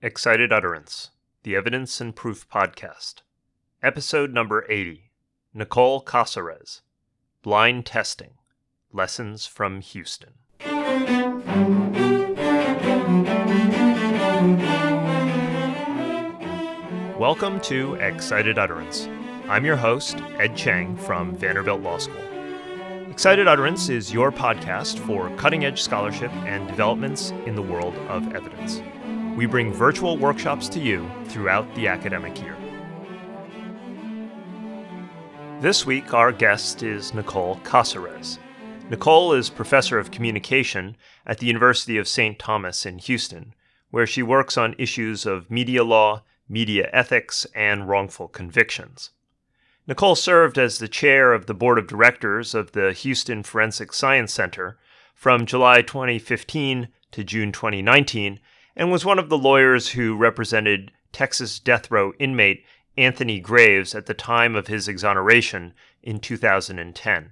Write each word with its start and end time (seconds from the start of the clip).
Excited 0.00 0.52
Utterance, 0.52 1.10
the 1.42 1.56
Evidence 1.56 2.00
and 2.00 2.14
Proof 2.14 2.48
Podcast. 2.48 3.22
Episode 3.82 4.32
number 4.32 4.64
80 4.68 5.10
Nicole 5.52 6.04
Casarez 6.04 6.82
Blind 7.42 7.84
Testing 7.84 8.34
Lessons 8.92 9.44
from 9.46 9.80
Houston. 9.80 10.34
Welcome 17.18 17.60
to 17.62 17.94
Excited 17.94 18.56
Utterance. 18.56 19.08
I'm 19.48 19.64
your 19.64 19.74
host, 19.74 20.18
Ed 20.38 20.56
Cheng 20.56 20.96
from 20.96 21.34
Vanderbilt 21.34 21.80
Law 21.80 21.98
School. 21.98 22.22
Excited 23.10 23.48
Utterance 23.48 23.88
is 23.88 24.12
your 24.12 24.30
podcast 24.30 25.00
for 25.00 25.28
cutting 25.30 25.64
edge 25.64 25.82
scholarship 25.82 26.30
and 26.46 26.68
developments 26.68 27.30
in 27.46 27.56
the 27.56 27.62
world 27.62 27.96
of 28.08 28.32
evidence. 28.32 28.80
We 29.38 29.46
bring 29.46 29.72
virtual 29.72 30.16
workshops 30.16 30.68
to 30.70 30.80
you 30.80 31.08
throughout 31.26 31.72
the 31.76 31.86
academic 31.86 32.42
year. 32.42 32.56
This 35.60 35.86
week, 35.86 36.12
our 36.12 36.32
guest 36.32 36.82
is 36.82 37.14
Nicole 37.14 37.60
Casarez. 37.62 38.40
Nicole 38.90 39.32
is 39.34 39.48
professor 39.48 39.96
of 39.96 40.10
communication 40.10 40.96
at 41.24 41.38
the 41.38 41.46
University 41.46 41.98
of 41.98 42.08
St. 42.08 42.36
Thomas 42.36 42.84
in 42.84 42.98
Houston, 42.98 43.54
where 43.92 44.08
she 44.08 44.24
works 44.24 44.58
on 44.58 44.74
issues 44.76 45.24
of 45.24 45.48
media 45.52 45.84
law, 45.84 46.24
media 46.48 46.90
ethics, 46.92 47.46
and 47.54 47.88
wrongful 47.88 48.26
convictions. 48.26 49.10
Nicole 49.86 50.16
served 50.16 50.58
as 50.58 50.78
the 50.78 50.88
chair 50.88 51.32
of 51.32 51.46
the 51.46 51.54
board 51.54 51.78
of 51.78 51.86
directors 51.86 52.56
of 52.56 52.72
the 52.72 52.92
Houston 52.92 53.44
Forensic 53.44 53.92
Science 53.92 54.34
Center 54.34 54.80
from 55.14 55.46
July 55.46 55.82
2015 55.82 56.88
to 57.12 57.22
June 57.22 57.52
2019 57.52 58.40
and 58.78 58.92
was 58.92 59.04
one 59.04 59.18
of 59.18 59.28
the 59.28 59.36
lawyers 59.36 59.88
who 59.88 60.16
represented 60.16 60.92
Texas 61.12 61.58
death 61.58 61.90
row 61.90 62.12
inmate 62.20 62.64
Anthony 62.96 63.40
Graves 63.40 63.92
at 63.92 64.06
the 64.06 64.14
time 64.14 64.54
of 64.54 64.68
his 64.68 64.86
exoneration 64.86 65.74
in 66.00 66.20
2010. 66.20 67.30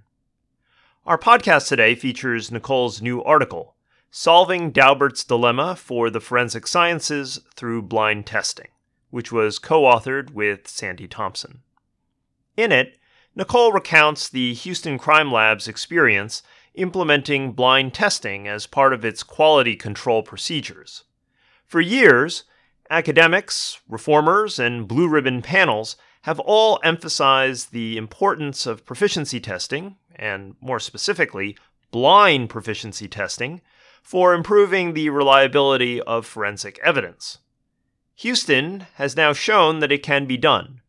Our 1.06 1.17
podcast 1.17 1.69
today 1.69 1.95
features 1.95 2.51
Nicole's 2.51 3.01
new 3.01 3.23
article, 3.23 3.77
Solving 4.11 4.73
Daubert's 4.73 5.23
Dilemma 5.23 5.77
for 5.77 6.11
the 6.11 6.21
Forensic 6.21 6.67
Sciences 6.67 7.41
Through 7.55 7.83
Blind 7.83 8.27
Testing, 8.27 8.69
which 9.11 9.31
was 9.31 9.61
co 9.61 9.83
authored 9.83 10.33
with 10.33 10.67
Sandy 10.67 11.06
Thompson. 11.06 11.61
In 12.56 12.73
it, 12.73 12.99
Nicole 13.37 13.71
recounts 13.71 14.28
the 14.28 14.53
Houston 14.55 14.99
Crime 14.99 15.31
Lab's 15.31 15.69
experience 15.69 16.43
implementing 16.75 17.53
blind 17.53 17.95
testing 17.95 18.49
as 18.49 18.67
part 18.67 18.93
of 18.93 19.05
its 19.05 19.23
quality 19.23 19.77
control 19.77 20.23
procedures. 20.23 21.05
For 21.67 21.81
years, 21.81 22.45
academics, 22.91 23.81
reformers, 23.89 24.61
and 24.61 24.86
blue 24.86 25.09
ribbon 25.09 25.42
panels 25.42 25.97
have 26.22 26.39
all 26.39 26.78
emphasized 26.84 27.72
the 27.72 27.97
importance 27.97 28.67
of 28.67 28.86
proficiency 28.86 29.41
testing, 29.41 29.97
and 30.14 30.55
more 30.61 30.78
specifically, 30.78 31.56
blind 31.91 32.50
proficiency 32.50 33.09
testing, 33.09 33.62
for 34.00 34.33
improving 34.33 34.94
the 34.94 35.11
reliability 35.11 36.00
of 36.03 36.25
forensic 36.25 36.78
evidence. 36.84 37.39
Houston 38.14 38.87
has 38.94 39.17
now 39.17 39.33
shown 39.33 39.81
that 39.81 39.91
it 39.91 40.05
can 40.05 40.25
be 40.27 40.37
done, 40.37 40.81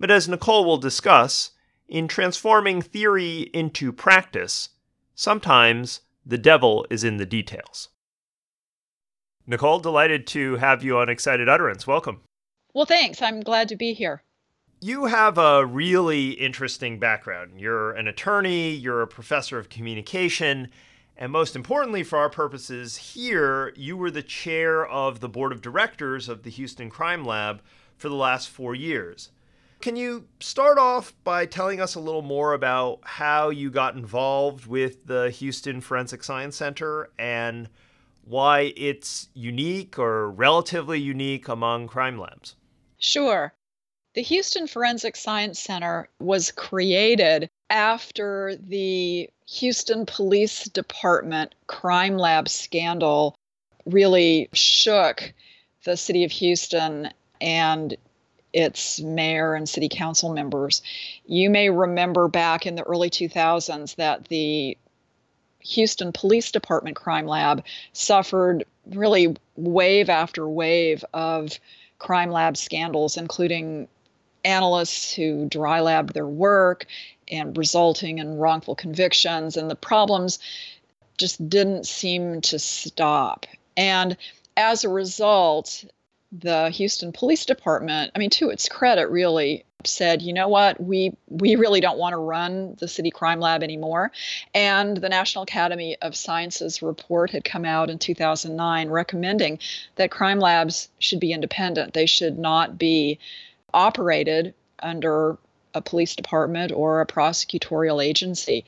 but 0.00 0.10
as 0.10 0.28
Nicole 0.28 0.64
will 0.64 0.78
discuss, 0.78 1.52
in 1.88 2.08
transforming 2.08 2.82
theory 2.82 3.50
into 3.54 3.92
practice, 3.92 4.70
sometimes 5.14 6.00
the 6.26 6.38
devil 6.38 6.84
is 6.90 7.04
in 7.04 7.18
the 7.18 7.26
details. 7.26 7.90
Nicole, 9.46 9.78
delighted 9.78 10.26
to 10.28 10.56
have 10.56 10.82
you 10.82 10.96
on 10.96 11.10
Excited 11.10 11.48
Utterance. 11.48 11.86
Welcome. 11.86 12.22
Well, 12.72 12.86
thanks. 12.86 13.20
I'm 13.20 13.40
glad 13.40 13.68
to 13.68 13.76
be 13.76 13.92
here. 13.92 14.22
You 14.80 15.04
have 15.04 15.36
a 15.36 15.64
really 15.66 16.30
interesting 16.30 16.98
background. 16.98 17.60
You're 17.60 17.92
an 17.92 18.08
attorney, 18.08 18.70
you're 18.70 19.02
a 19.02 19.06
professor 19.06 19.58
of 19.58 19.68
communication, 19.68 20.68
and 21.16 21.30
most 21.30 21.54
importantly, 21.54 22.02
for 22.02 22.18
our 22.18 22.30
purposes 22.30 22.96
here, 22.96 23.72
you 23.76 23.96
were 23.96 24.10
the 24.10 24.22
chair 24.22 24.86
of 24.86 25.20
the 25.20 25.28
board 25.28 25.52
of 25.52 25.62
directors 25.62 26.28
of 26.28 26.42
the 26.42 26.50
Houston 26.50 26.90
Crime 26.90 27.24
Lab 27.24 27.62
for 27.96 28.08
the 28.08 28.14
last 28.14 28.48
four 28.48 28.74
years. 28.74 29.30
Can 29.80 29.96
you 29.96 30.26
start 30.40 30.78
off 30.78 31.14
by 31.22 31.44
telling 31.46 31.80
us 31.80 31.94
a 31.94 32.00
little 32.00 32.22
more 32.22 32.54
about 32.54 33.00
how 33.02 33.50
you 33.50 33.70
got 33.70 33.94
involved 33.94 34.66
with 34.66 35.06
the 35.06 35.30
Houston 35.30 35.80
Forensic 35.80 36.24
Science 36.24 36.56
Center 36.56 37.10
and 37.18 37.68
why 38.26 38.72
it's 38.76 39.28
unique 39.34 39.98
or 39.98 40.30
relatively 40.30 41.00
unique 41.00 41.48
among 41.48 41.88
crime 41.88 42.18
labs? 42.18 42.56
Sure. 42.98 43.52
The 44.14 44.22
Houston 44.22 44.66
Forensic 44.66 45.16
Science 45.16 45.58
Center 45.58 46.08
was 46.20 46.52
created 46.52 47.50
after 47.68 48.56
the 48.60 49.28
Houston 49.48 50.06
Police 50.06 50.64
Department 50.64 51.54
crime 51.66 52.16
lab 52.16 52.48
scandal 52.48 53.36
really 53.84 54.48
shook 54.52 55.34
the 55.84 55.96
city 55.96 56.24
of 56.24 56.30
Houston 56.32 57.10
and 57.40 57.96
its 58.52 59.00
mayor 59.00 59.54
and 59.54 59.68
city 59.68 59.88
council 59.88 60.32
members. 60.32 60.80
You 61.26 61.50
may 61.50 61.70
remember 61.70 62.28
back 62.28 62.66
in 62.66 62.76
the 62.76 62.84
early 62.84 63.10
2000s 63.10 63.96
that 63.96 64.28
the 64.28 64.78
Houston 65.64 66.12
Police 66.12 66.50
Department 66.50 66.96
crime 66.96 67.26
lab 67.26 67.64
suffered 67.92 68.64
really 68.86 69.36
wave 69.56 70.08
after 70.08 70.48
wave 70.48 71.04
of 71.14 71.58
crime 71.98 72.30
lab 72.30 72.56
scandals, 72.56 73.16
including 73.16 73.88
analysts 74.44 75.14
who 75.14 75.48
dry 75.48 75.80
labbed 75.80 76.12
their 76.12 76.26
work 76.26 76.86
and 77.30 77.56
resulting 77.56 78.18
in 78.18 78.36
wrongful 78.36 78.74
convictions. 78.74 79.56
And 79.56 79.70
the 79.70 79.76
problems 79.76 80.38
just 81.16 81.48
didn't 81.48 81.86
seem 81.86 82.40
to 82.42 82.58
stop. 82.58 83.46
And 83.76 84.16
as 84.56 84.84
a 84.84 84.88
result, 84.88 85.84
the 86.40 86.70
Houston 86.70 87.12
Police 87.12 87.46
Department, 87.46 88.10
I 88.14 88.18
mean, 88.18 88.30
to 88.30 88.50
its 88.50 88.68
credit, 88.68 89.08
really 89.08 89.64
said, 89.84 90.22
you 90.22 90.32
know 90.32 90.48
what, 90.48 90.82
we 90.82 91.16
we 91.28 91.56
really 91.56 91.80
don't 91.80 91.98
want 91.98 92.14
to 92.14 92.18
run 92.18 92.76
the 92.80 92.88
city 92.88 93.10
crime 93.10 93.38
lab 93.38 93.62
anymore. 93.62 94.10
And 94.54 94.96
the 94.96 95.08
National 95.08 95.44
Academy 95.44 95.96
of 96.00 96.16
Sciences 96.16 96.82
report 96.82 97.30
had 97.30 97.44
come 97.44 97.64
out 97.64 97.90
in 97.90 97.98
2009 97.98 98.88
recommending 98.88 99.58
that 99.96 100.10
crime 100.10 100.40
labs 100.40 100.88
should 100.98 101.20
be 101.20 101.32
independent. 101.32 101.92
They 101.92 102.06
should 102.06 102.38
not 102.38 102.78
be 102.78 103.18
operated 103.72 104.54
under 104.80 105.38
a 105.74 105.80
police 105.80 106.16
department 106.16 106.72
or 106.72 107.00
a 107.00 107.06
prosecutorial 107.06 108.04
agency. 108.04 108.64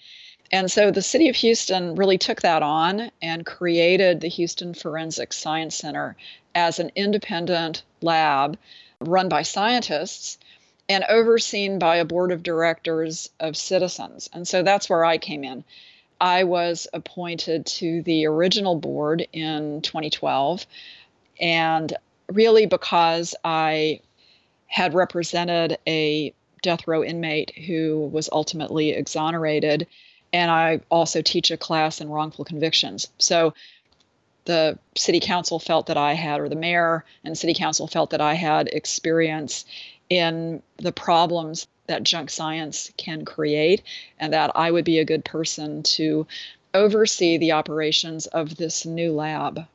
And 0.53 0.71
so 0.71 0.91
the 0.91 1.03
city 1.03 1.29
of 1.29 1.37
Houston 1.37 1.95
really 1.97 2.19
took 2.19 2.43
that 2.43 2.63
on 2.63 3.11
and 3.21 3.45
created 3.45 4.21
the 4.21 4.29
Houston 4.29 4.75
Forensic 4.75 5.33
Science 5.33 5.77
Center 5.77 6.17
as 6.55 6.79
an 6.79 6.93
independent 6.95 7.83
lab 8.01 8.59
run 9.01 9.29
by 9.29 9.43
scientists 9.43 10.39
and 10.89 11.05
overseen 11.09 11.79
by 11.79 11.97
a 11.97 12.05
board 12.05 12.31
of 12.33 12.43
directors 12.43 13.29
of 13.41 13.57
citizens. 13.57 14.31
And 14.33 14.47
so 14.47 14.63
that's 14.63 14.89
where 14.89 15.05
I 15.05 15.19
came 15.19 15.45
in. 15.45 15.65
I 16.21 16.45
was 16.45 16.87
appointed 16.93 17.67
to 17.67 18.03
the 18.03 18.27
original 18.27 18.77
board 18.77 19.27
in 19.33 19.83
2012, 19.83 20.65
and 21.41 21.93
really 22.29 22.67
because 22.67 23.35
I 23.45 24.01
had 24.67 24.95
represented 24.95 25.79
a 25.87 26.33
death 26.63 26.89
row 26.89 27.05
inmate 27.05 27.57
who 27.67 28.09
was 28.13 28.31
ultimately 28.33 28.91
exonerated 28.91 29.87
and 30.33 30.51
I 30.51 30.81
also 30.91 31.23
teach 31.23 31.51
a 31.51 31.57
class 31.57 32.01
in 32.01 32.09
wrongful 32.09 32.45
convictions. 32.45 33.09
So 33.19 33.55
the 34.45 34.79
city 34.97 35.21
council 35.21 35.59
felt 35.59 35.87
that 35.87 35.97
I 35.97 36.15
had, 36.15 36.41
or 36.41 36.49
the 36.49 36.57
mayor 36.57 37.05
and 37.25 37.37
city 37.37 37.55
council 37.55 37.87
felt 37.87 38.11
that 38.11 38.21
I 38.21 38.35
had 38.35 38.69
experience 38.69 39.65
in 40.09 40.63
the 40.79 40.93
problems 40.93 41.67
that 41.87 42.03
junk 42.03 42.31
science 42.31 42.91
can 42.97 43.25
create, 43.25 43.83
and 44.19 44.33
that 44.33 44.51
I 44.55 44.71
would 44.71 44.85
be 44.85 44.99
a 44.99 45.05
good 45.05 45.25
person 45.25 45.83
to 45.85 46.27
oversee 46.75 47.39
the 47.39 47.53
operations 47.53 48.27
of 48.27 48.57
this 48.57 48.85
new 48.85 49.13
lab. 49.13 49.67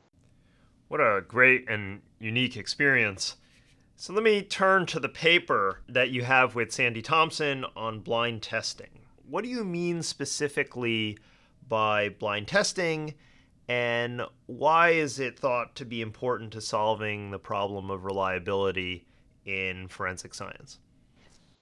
What 0.88 1.00
a 1.00 1.24
great 1.26 1.70
and 1.70 2.02
unique 2.20 2.58
experience. 2.58 3.36
So 3.96 4.14
let 4.14 4.24
me 4.24 4.42
turn 4.42 4.86
to 4.88 5.00
the 5.00 5.10
paper 5.10 5.82
that 5.88 6.10
you 6.10 6.24
have 6.24 6.56
with 6.56 6.72
Sandy 6.72 7.02
Thompson 7.02 7.66
on 7.76 8.00
blind 8.00 8.42
testing 8.42 9.01
what 9.30 9.44
do 9.44 9.50
you 9.50 9.64
mean 9.64 10.04
specifically 10.04 11.18
by 11.68 12.10
blind 12.10 12.48
testing? 12.48 13.14
And 13.68 14.24
why 14.48 14.90
is 14.90 15.20
it 15.20 15.40
thought 15.40 15.76
to 15.76 15.86
be 15.86 16.02
important 16.02 16.52
to 16.54 16.62
solving 16.62 17.32
the 17.32 17.40
problem 17.40 17.90
of 17.90 18.04
reliability 18.04 19.06
in 19.46 19.88
forensic 19.88 20.34
science? 20.34 20.80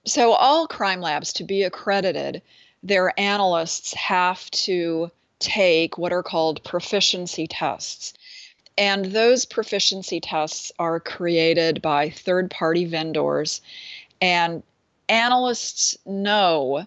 So, 0.06 0.32
all 0.32 0.66
crime 0.66 1.00
labs, 1.00 1.32
to 1.34 1.44
be 1.44 1.62
accredited, 1.62 2.42
their 2.82 3.18
analysts 3.20 3.92
have 3.94 4.50
to 4.50 5.10
take 5.38 5.98
what 5.98 6.12
are 6.12 6.22
called 6.22 6.64
proficiency 6.64 7.46
tests. 7.46 8.14
And 8.78 9.06
those 9.06 9.44
proficiency 9.44 10.20
tests 10.20 10.72
are 10.78 11.00
created 11.00 11.82
by 11.82 12.10
third 12.10 12.50
party 12.50 12.86
vendors. 12.86 13.60
And 14.22 14.62
analysts 15.08 15.98
know 16.06 16.86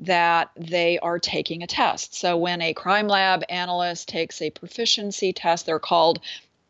that 0.00 0.50
they 0.56 0.98
are 0.98 1.18
taking 1.18 1.62
a 1.62 1.66
test. 1.66 2.14
So 2.14 2.36
when 2.36 2.62
a 2.62 2.74
crime 2.74 3.06
lab 3.06 3.44
analyst 3.48 4.08
takes 4.08 4.40
a 4.40 4.50
proficiency 4.50 5.32
test, 5.32 5.66
they're 5.66 5.78
called 5.78 6.20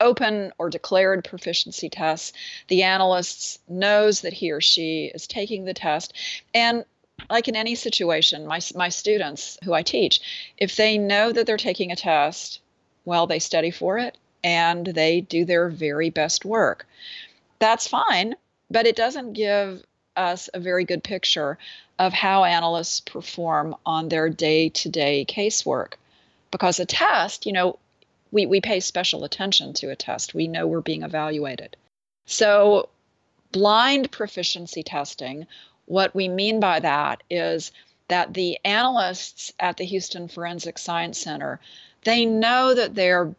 open 0.01 0.53
or 0.59 0.69
declared 0.69 1.25
proficiency 1.25 1.89
tests. 1.89 2.33
The 2.69 2.83
analyst 2.83 3.61
knows 3.69 4.23
that 4.23 4.33
he 4.33 4.51
or 4.51 4.61
she 4.61 5.11
is 5.15 5.27
taking 5.27 5.65
the 5.65 5.75
test. 5.75 6.13
And 6.55 6.85
like 7.29 7.49
in 7.49 7.55
any 7.55 7.75
situation, 7.75 8.47
my, 8.47 8.61
my 8.75 8.89
students 8.89 9.59
who 9.63 9.75
I 9.75 9.83
teach, 9.83 10.21
if 10.57 10.77
they 10.77 10.99
know 10.99 11.33
that 11.33 11.47
they're 11.47 11.57
taking 11.57 11.93
a 11.93 11.97
test, 11.97 12.61
well, 13.05 13.27
they 13.27 13.39
study 13.39 13.71
for 13.71 13.99
it 13.99 14.17
and 14.43 14.87
they 14.87 15.21
do 15.21 15.45
their 15.45 15.69
very 15.69 16.11
best 16.11 16.45
work. 16.45 16.87
That's 17.59 17.87
fine, 17.87 18.35
but 18.71 18.87
it 18.87 18.97
doesn't 18.97 19.35
give 19.35 19.85
us 20.17 20.49
a 20.53 20.61
very 20.61 20.85
good 20.85 21.05
picture 21.05 21.59
of 22.01 22.15
how 22.15 22.45
analysts 22.45 22.99
perform 22.99 23.77
on 23.85 24.09
their 24.09 24.31
day 24.31 24.71
to 24.71 24.89
day 24.89 25.27
casework. 25.29 25.93
Because 26.51 26.81
a 26.81 26.87
test, 26.87 27.45
you 27.45 27.53
know, 27.53 27.79
we, 28.33 28.47
we 28.47 28.63
pay 28.63 28.81
special 28.81 29.23
attention 29.23 29.75
to 29.75 29.91
a 29.91 29.97
test, 29.97 30.33
we 30.33 30.49
know 30.49 30.67
we're 30.67 30.81
being 30.81 31.03
evaluated. 31.03 31.77
So, 32.25 32.89
blind 33.53 34.11
proficiency 34.11 34.83
testing, 34.83 35.47
what 35.85 36.15
we 36.15 36.27
mean 36.27 36.59
by 36.59 36.81
that 36.81 37.23
is 37.29 37.71
that 38.09 38.33
the 38.33 38.59
analysts 38.65 39.53
at 39.61 39.77
the 39.77 39.85
Houston 39.85 40.27
Forensic 40.27 40.79
Science 40.79 41.19
Center, 41.19 41.61
they 42.05 42.25
know 42.25 42.73
that 42.73 42.95
they're 42.95 43.35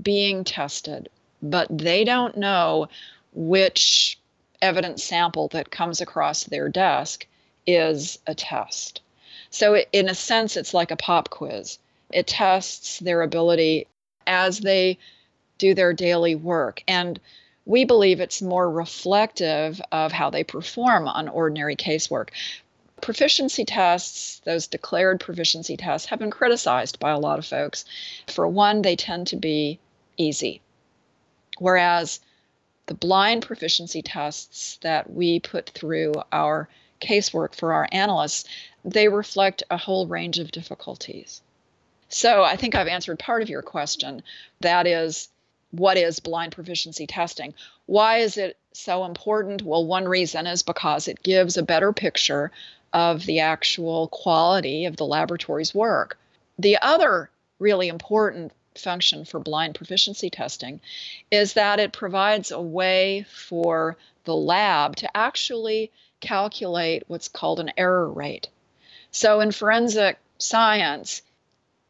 being 0.00 0.44
tested, 0.44 1.08
but 1.42 1.66
they 1.76 2.04
don't 2.04 2.36
know 2.36 2.88
which 3.32 4.20
evidence 4.62 5.02
sample 5.02 5.48
that 5.48 5.72
comes 5.72 6.00
across 6.00 6.44
their 6.44 6.68
desk 6.68 7.26
is 7.66 8.18
a 8.26 8.34
test. 8.34 9.00
So, 9.50 9.76
in 9.92 10.08
a 10.08 10.14
sense, 10.14 10.56
it's 10.56 10.74
like 10.74 10.90
a 10.90 10.96
pop 10.96 11.30
quiz. 11.30 11.78
It 12.10 12.26
tests 12.26 12.98
their 12.98 13.22
ability 13.22 13.86
as 14.26 14.60
they 14.60 14.98
do 15.58 15.74
their 15.74 15.92
daily 15.92 16.34
work. 16.34 16.82
And 16.88 17.20
we 17.66 17.84
believe 17.84 18.20
it's 18.20 18.42
more 18.42 18.70
reflective 18.70 19.80
of 19.90 20.12
how 20.12 20.30
they 20.30 20.44
perform 20.44 21.08
on 21.08 21.28
ordinary 21.28 21.76
casework. 21.76 22.30
Proficiency 23.00 23.64
tests, 23.64 24.40
those 24.44 24.66
declared 24.66 25.20
proficiency 25.20 25.76
tests, 25.76 26.08
have 26.08 26.18
been 26.18 26.30
criticized 26.30 26.98
by 26.98 27.10
a 27.10 27.18
lot 27.18 27.38
of 27.38 27.46
folks. 27.46 27.84
For 28.28 28.46
one, 28.46 28.82
they 28.82 28.96
tend 28.96 29.28
to 29.28 29.36
be 29.36 29.78
easy. 30.16 30.60
Whereas 31.58 32.20
the 32.86 32.94
blind 32.94 33.46
proficiency 33.46 34.02
tests 34.02 34.78
that 34.82 35.10
we 35.10 35.40
put 35.40 35.70
through 35.70 36.14
our 36.32 36.68
casework 37.04 37.54
for 37.54 37.72
our 37.72 37.88
analysts, 37.92 38.44
they 38.84 39.08
reflect 39.08 39.62
a 39.70 39.76
whole 39.76 40.06
range 40.06 40.38
of 40.38 40.50
difficulties. 40.50 41.42
So 42.08 42.42
I 42.42 42.56
think 42.56 42.74
I've 42.74 42.86
answered 42.86 43.18
part 43.18 43.42
of 43.42 43.48
your 43.48 43.62
question. 43.62 44.22
That 44.60 44.86
is, 44.86 45.28
what 45.70 45.96
is 45.96 46.20
blind 46.20 46.52
proficiency 46.52 47.06
testing? 47.06 47.54
Why 47.86 48.18
is 48.18 48.36
it 48.36 48.56
so 48.72 49.04
important? 49.04 49.62
Well, 49.62 49.84
one 49.84 50.06
reason 50.06 50.46
is 50.46 50.62
because 50.62 51.08
it 51.08 51.22
gives 51.22 51.56
a 51.56 51.62
better 51.62 51.92
picture 51.92 52.50
of 52.92 53.26
the 53.26 53.40
actual 53.40 54.08
quality 54.08 54.84
of 54.84 54.96
the 54.96 55.06
laboratory's 55.06 55.74
work. 55.74 56.16
The 56.58 56.78
other 56.80 57.30
really 57.58 57.88
important 57.88 58.52
function 58.78 59.24
for 59.24 59.40
blind 59.40 59.74
proficiency 59.74 60.30
testing 60.30 60.80
is 61.30 61.54
that 61.54 61.80
it 61.80 61.92
provides 61.92 62.50
a 62.50 62.60
way 62.60 63.24
for 63.32 63.96
the 64.24 64.34
lab 64.34 64.96
to 64.96 65.16
actually 65.16 65.90
calculate 66.20 67.04
what's 67.06 67.28
called 67.28 67.60
an 67.60 67.72
error 67.76 68.08
rate. 68.08 68.48
So 69.10 69.40
in 69.40 69.52
forensic 69.52 70.18
science, 70.38 71.22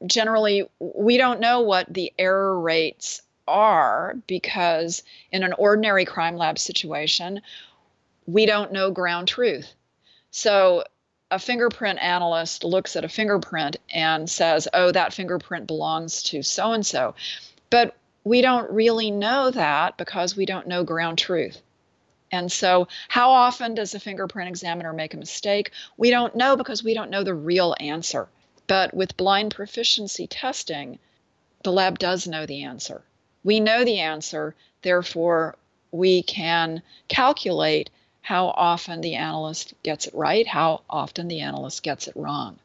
generally 0.05 0.69
we 0.79 1.17
don't 1.17 1.41
know 1.41 1.61
what 1.61 1.93
the 1.93 2.13
error 2.19 2.61
rates 2.61 3.23
are 3.47 4.17
because 4.27 5.03
in 5.31 5.43
an 5.43 5.53
ordinary 5.55 6.05
crime 6.05 6.37
lab 6.37 6.59
situation, 6.59 7.41
we 8.27 8.47
don't 8.47 8.73
know 8.73 8.91
ground 8.91 9.29
truth. 9.29 9.73
So 10.31 10.85
a 11.35 11.39
fingerprint 11.41 11.99
analyst 12.01 12.63
looks 12.63 12.95
at 12.95 13.05
a 13.05 13.09
fingerprint 13.09 13.77
and 13.93 14.31
says, 14.31 14.69
oh, 14.73 14.93
that 14.93 15.13
fingerprint 15.13 15.67
belongs 15.67 16.23
to 16.23 16.45
so 16.45 16.73
and 16.73 16.87
so. 16.87 17.17
But 17.71 17.97
we 18.23 18.41
don't 18.41 18.71
really 18.71 19.11
know 19.11 19.51
that 19.51 19.97
because 19.97 20.37
we 20.37 20.47
don't 20.47 20.69
know 20.69 20.85
ground 20.85 21.19
truth. 21.19 21.61
And 22.31 22.53
so, 22.53 22.87
how 23.09 23.31
often 23.31 23.75
does 23.75 23.95
a 23.95 24.01
fingerprint 24.01 24.49
examiner 24.49 24.93
make 24.93 25.13
a 25.13 25.17
mistake? 25.17 25.73
We 25.97 26.11
don't 26.11 26.37
know 26.37 26.57
because 26.57 26.85
we 26.85 26.95
don't 26.95 27.11
know 27.11 27.25
the 27.25 27.35
real 27.35 27.75
answer. 27.81 28.29
But 28.69 28.95
with 28.95 29.17
blind 29.17 29.55
proficiency 29.57 30.29
testing, 30.29 31.01
the 31.65 31.73
lab 31.73 31.99
does 31.99 32.29
know 32.29 32.47
the 32.47 32.63
answer. 32.63 33.03
We 33.43 33.59
know 33.59 33.85
the 33.85 33.99
answer, 33.99 34.55
therefore, 34.83 35.57
we 35.91 36.23
can 36.23 36.83
calculate 37.09 37.91
how 38.25 38.47
often 38.57 39.03
the 39.03 39.15
analyst 39.17 39.75
gets 39.83 40.07
it 40.07 40.15
right, 40.15 40.47
how 40.47 40.81
often 40.89 41.29
the 41.29 41.41
analyst 41.41 41.83
gets 41.83 42.09
it 42.09 42.17
wrong. 42.17 42.59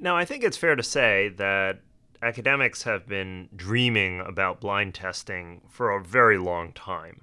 Now, 0.00 0.16
I 0.16 0.24
think 0.24 0.42
it's 0.42 0.56
fair 0.56 0.74
to 0.74 0.82
say 0.82 1.28
that 1.36 1.78
academics 2.20 2.82
have 2.82 3.06
been 3.06 3.48
dreaming 3.54 4.18
about 4.20 4.60
blind 4.60 4.94
testing 4.94 5.60
for 5.68 5.92
a 5.92 6.02
very 6.02 6.38
long 6.38 6.72
time. 6.72 7.20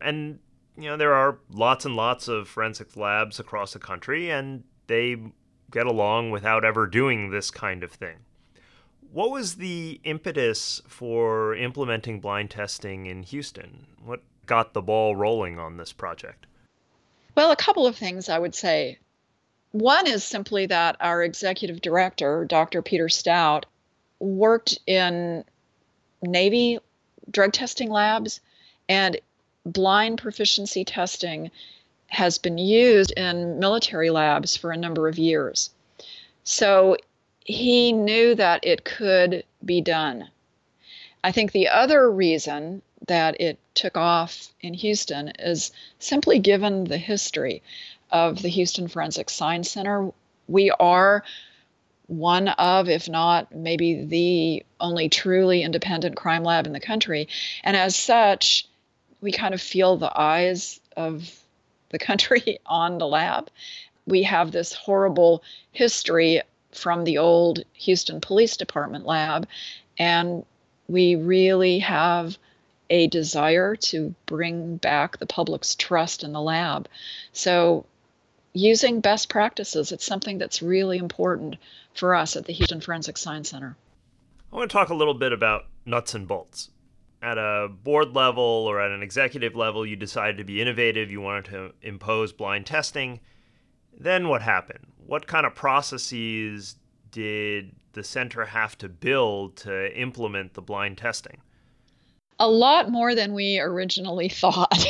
And, 0.00 0.38
you 0.74 0.84
know, 0.84 0.96
there 0.96 1.12
are 1.12 1.36
lots 1.50 1.84
and 1.84 1.94
lots 1.94 2.28
of 2.28 2.48
forensic 2.48 2.96
labs 2.96 3.38
across 3.38 3.74
the 3.74 3.78
country, 3.78 4.30
and 4.30 4.64
they 4.86 5.18
get 5.70 5.86
along 5.86 6.30
without 6.30 6.64
ever 6.64 6.86
doing 6.86 7.28
this 7.28 7.50
kind 7.50 7.84
of 7.84 7.92
thing. 7.92 8.16
What 9.12 9.30
was 9.30 9.56
the 9.56 10.00
impetus 10.04 10.80
for 10.88 11.54
implementing 11.54 12.20
blind 12.20 12.50
testing 12.50 13.04
in 13.04 13.22
Houston? 13.22 13.86
What 14.02 14.22
got 14.46 14.72
the 14.72 14.80
ball 14.80 15.14
rolling 15.14 15.58
on 15.58 15.76
this 15.76 15.92
project? 15.92 16.46
Well, 17.36 17.52
a 17.52 17.56
couple 17.56 17.86
of 17.86 17.96
things 17.96 18.28
I 18.28 18.38
would 18.38 18.54
say. 18.54 18.98
One 19.72 20.06
is 20.06 20.24
simply 20.24 20.66
that 20.66 20.96
our 21.00 21.22
executive 21.22 21.82
director, 21.82 22.46
Dr. 22.46 22.80
Peter 22.80 23.10
Stout, 23.10 23.66
worked 24.18 24.78
in 24.86 25.44
Navy 26.22 26.78
drug 27.30 27.52
testing 27.52 27.90
labs, 27.90 28.40
and 28.88 29.20
blind 29.66 30.18
proficiency 30.18 30.84
testing 30.84 31.50
has 32.06 32.38
been 32.38 32.56
used 32.56 33.10
in 33.12 33.58
military 33.58 34.08
labs 34.08 34.56
for 34.56 34.70
a 34.70 34.76
number 34.76 35.06
of 35.06 35.18
years. 35.18 35.70
So 36.44 36.96
he 37.44 37.92
knew 37.92 38.34
that 38.36 38.64
it 38.64 38.84
could 38.84 39.44
be 39.64 39.82
done. 39.82 40.30
I 41.22 41.32
think 41.32 41.52
the 41.52 41.68
other 41.68 42.10
reason 42.10 42.80
that 43.06 43.40
it 43.40 43.58
took 43.74 43.96
off 43.96 44.48
in 44.60 44.74
Houston 44.74 45.28
is 45.38 45.72
simply 45.98 46.38
given 46.38 46.84
the 46.84 46.98
history 46.98 47.62
of 48.10 48.42
the 48.42 48.48
Houston 48.48 48.88
Forensic 48.88 49.30
Science 49.30 49.70
Center. 49.70 50.10
We 50.48 50.70
are 50.70 51.22
one 52.06 52.48
of, 52.48 52.88
if 52.88 53.08
not 53.08 53.54
maybe 53.54 54.04
the 54.04 54.64
only 54.80 55.08
truly 55.08 55.62
independent 55.62 56.16
crime 56.16 56.44
lab 56.44 56.66
in 56.66 56.72
the 56.72 56.80
country. 56.80 57.28
And 57.64 57.76
as 57.76 57.96
such, 57.96 58.66
we 59.20 59.32
kind 59.32 59.54
of 59.54 59.60
feel 59.60 59.96
the 59.96 60.12
eyes 60.18 60.80
of 60.96 61.40
the 61.90 61.98
country 62.06 62.58
on 62.66 62.98
the 62.98 63.06
lab. 63.06 63.50
We 64.06 64.22
have 64.22 64.52
this 64.52 64.72
horrible 64.72 65.42
history 65.72 66.42
from 66.72 67.04
the 67.04 67.18
old 67.18 67.64
Houston 67.72 68.20
Police 68.20 68.56
Department 68.56 69.06
lab, 69.06 69.48
and 69.98 70.44
we 70.88 71.16
really 71.16 71.80
have 71.80 72.38
a 72.90 73.06
desire 73.08 73.76
to 73.76 74.14
bring 74.26 74.76
back 74.76 75.18
the 75.18 75.26
public's 75.26 75.74
trust 75.74 76.22
in 76.22 76.32
the 76.32 76.40
lab. 76.40 76.88
So, 77.32 77.86
using 78.52 79.00
best 79.00 79.28
practices, 79.28 79.92
it's 79.92 80.04
something 80.04 80.38
that's 80.38 80.62
really 80.62 80.98
important 80.98 81.56
for 81.94 82.14
us 82.14 82.36
at 82.36 82.46
the 82.46 82.52
Houston 82.52 82.80
Forensic 82.80 83.18
Science 83.18 83.50
Center. 83.50 83.76
I 84.52 84.56
want 84.56 84.70
to 84.70 84.72
talk 84.72 84.88
a 84.88 84.94
little 84.94 85.14
bit 85.14 85.32
about 85.32 85.66
nuts 85.84 86.14
and 86.14 86.26
bolts. 86.26 86.70
At 87.22 87.38
a 87.38 87.68
board 87.68 88.14
level 88.14 88.42
or 88.42 88.80
at 88.80 88.90
an 88.90 89.02
executive 89.02 89.56
level, 89.56 89.84
you 89.84 89.96
decided 89.96 90.36
to 90.38 90.44
be 90.44 90.60
innovative, 90.60 91.10
you 91.10 91.20
wanted 91.20 91.46
to 91.46 91.72
impose 91.82 92.32
blind 92.32 92.66
testing. 92.66 93.20
Then 93.98 94.28
what 94.28 94.42
happened? 94.42 94.86
What 95.06 95.26
kind 95.26 95.46
of 95.46 95.54
processes 95.54 96.76
did 97.10 97.72
the 97.92 98.04
center 98.04 98.44
have 98.44 98.76
to 98.78 98.88
build 98.88 99.56
to 99.56 99.98
implement 99.98 100.54
the 100.54 100.62
blind 100.62 100.98
testing? 100.98 101.40
A 102.38 102.48
lot 102.48 102.90
more 102.90 103.14
than 103.14 103.34
we 103.34 103.58
originally 103.58 104.28
thought. 104.42 104.84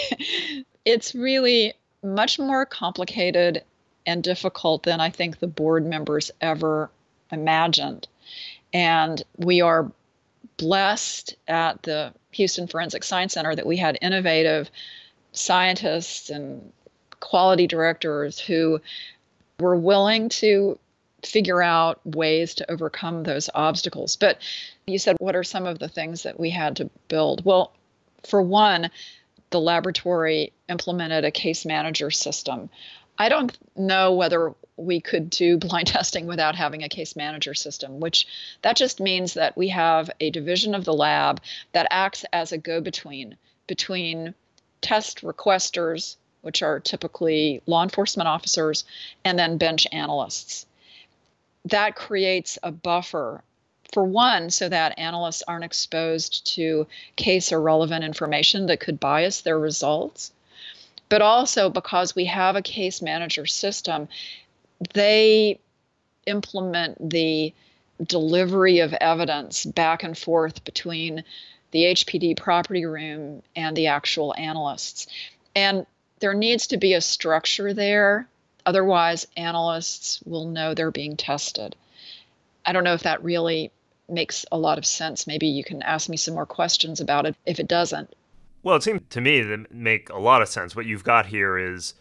it's 0.85 1.15
really 1.15 1.75
much 2.03 2.39
more 2.39 2.65
complicated 2.67 3.63
and 4.07 4.23
difficult 4.23 4.85
than 4.85 5.01
I 5.01 5.11
think 5.11 5.39
the 5.39 5.47
board 5.47 5.85
members 5.85 6.31
ever 6.41 6.91
imagined. 7.33 8.07
And 8.73 9.23
we 9.37 9.61
are 9.61 9.91
blessed 10.57 11.37
at 11.49 11.83
the 11.83 12.13
Houston 12.33 12.67
Forensic 12.67 13.03
Science 13.03 13.33
Center 13.35 13.55
that 13.55 13.67
we 13.67 13.77
had 13.77 13.99
innovative 14.01 14.71
scientists 15.33 16.31
and 16.31 16.73
quality 17.21 17.67
directors 17.67 18.39
who 18.39 18.81
were 19.59 19.77
willing 19.77 20.29
to 20.29 20.79
figure 21.25 21.63
out 21.63 22.01
ways 22.05 22.55
to 22.55 22.71
overcome 22.71 23.23
those 23.23 23.51
obstacles. 23.55 24.17
But 24.17 24.39
you 24.87 24.99
said, 24.99 25.17
what 25.19 25.37
are 25.37 25.45
some 25.45 25.67
of 25.67 25.79
the 25.79 25.89
things 25.89 26.23
that 26.23 26.39
we 26.39 26.51
had 26.51 26.77
to 26.77 26.91
build? 27.09 27.45
Well, 27.45 27.73
for 28.25 28.43
one, 28.43 28.91
the 29.51 29.61
laboratory 29.61 30.53
implemented 30.69 31.25
a 31.25 31.31
case 31.31 31.65
manager 31.65 32.11
system. 32.11 32.69
I 33.19 33.29
don't 33.29 33.57
know 33.77 34.13
whether 34.13 34.55
we 34.77 35.01
could 35.01 35.31
do 35.31 35.57
blind 35.59 35.89
testing 35.89 36.27
without 36.27 36.55
having 36.55 36.83
a 36.83 36.89
case 36.89 37.17
manager 37.17 37.55
system, 37.55 38.01
which 38.01 38.27
that 38.63 38.77
just 38.77 39.01
means 39.01 39.35
that 39.35 39.57
we 39.57 39.69
have 39.69 40.11
a 40.21 40.31
division 40.31 40.75
of 40.75 40.85
the 40.85 40.95
lab 40.95 41.41
that 41.73 41.89
acts 41.91 42.25
as 42.33 42.53
a 42.53 42.59
go 42.59 42.81
between 42.81 43.37
between 43.67 44.35
test 44.81 45.23
requesters, 45.23 46.17
which 46.43 46.63
are 46.63 46.79
typically 46.79 47.61
law 47.67 47.83
enforcement 47.83 48.29
officers, 48.29 48.85
and 49.25 49.39
then 49.39 49.59
bench 49.59 49.87
analysts. 49.91 50.67
That 51.67 51.97
creates 51.97 52.59
a 52.63 52.71
buffer 52.71 53.43
for 53.93 54.05
one, 54.05 54.51
so 54.51 54.69
that 54.69 54.99
analysts 54.99 55.43
aren't 55.47 55.65
exposed 55.65 56.47
to 56.55 56.87
case 57.17 57.53
or 57.53 57.61
relevant 57.61 58.05
information 58.05 58.67
that 58.67 58.81
could 58.81 59.01
bias 59.01 59.41
their 59.41 59.59
results. 59.59 60.33
But 61.09 61.23
also 61.23 61.71
because 61.71 62.15
we 62.15 62.25
have 62.27 62.57
a 62.57 62.63
case 62.63 63.01
manager 63.01 63.47
system, 63.47 64.09
they 64.93 65.61
implement 66.27 67.11
the 67.11 67.55
delivery 68.03 68.81
of 68.81 68.93
evidence 68.95 69.65
back 69.65 70.03
and 70.03 70.19
forth 70.19 70.65
between 70.65 71.25
the 71.71 71.85
HPD 71.85 72.37
property 72.37 72.85
room 72.85 73.43
and 73.55 73.77
the 73.77 73.87
actual 73.87 74.35
analysts. 74.37 75.07
And 75.55 75.87
there 76.21 76.35
needs 76.35 76.67
to 76.69 76.77
be 76.77 76.95
a 76.95 77.01
structure 77.01 77.73
there. 77.73 78.29
Otherwise, 78.67 79.27
analysts 79.37 80.21
will 80.25 80.47
know 80.47 80.75
they're 80.75 80.91
being 80.91 81.17
tested. 81.17 81.77
I 82.67 82.73
don't 82.73 82.85
know 82.85 82.95
if 82.95 83.05
that 83.05 83.23
really 83.23 83.71
makes 84.09 84.45
a 84.51 84.59
lot 84.59 84.77
of 84.77 84.85
sense. 84.85 85.27
Maybe 85.27 85.47
you 85.47 85.65
can 85.65 85.83
ask 85.83 86.09
me 86.09 86.17
some 86.17 86.35
more 86.35 86.47
questions 86.47 87.01
about 87.01 87.27
it 87.27 87.37
if 87.47 87.61
it 87.61 87.69
doesn't. 87.69 88.13
Well, 88.63 88.77
it 88.77 88.83
seems 88.83 89.03
to 89.11 89.21
me 89.21 89.41
to 89.43 89.67
make 89.71 90.11
a 90.11 90.19
lot 90.19 90.43
of 90.43 90.49
sense. 90.49 90.75
What 90.75 90.87
you've 90.87 91.05
got 91.05 91.27
here 91.27 91.57
is 91.57 91.95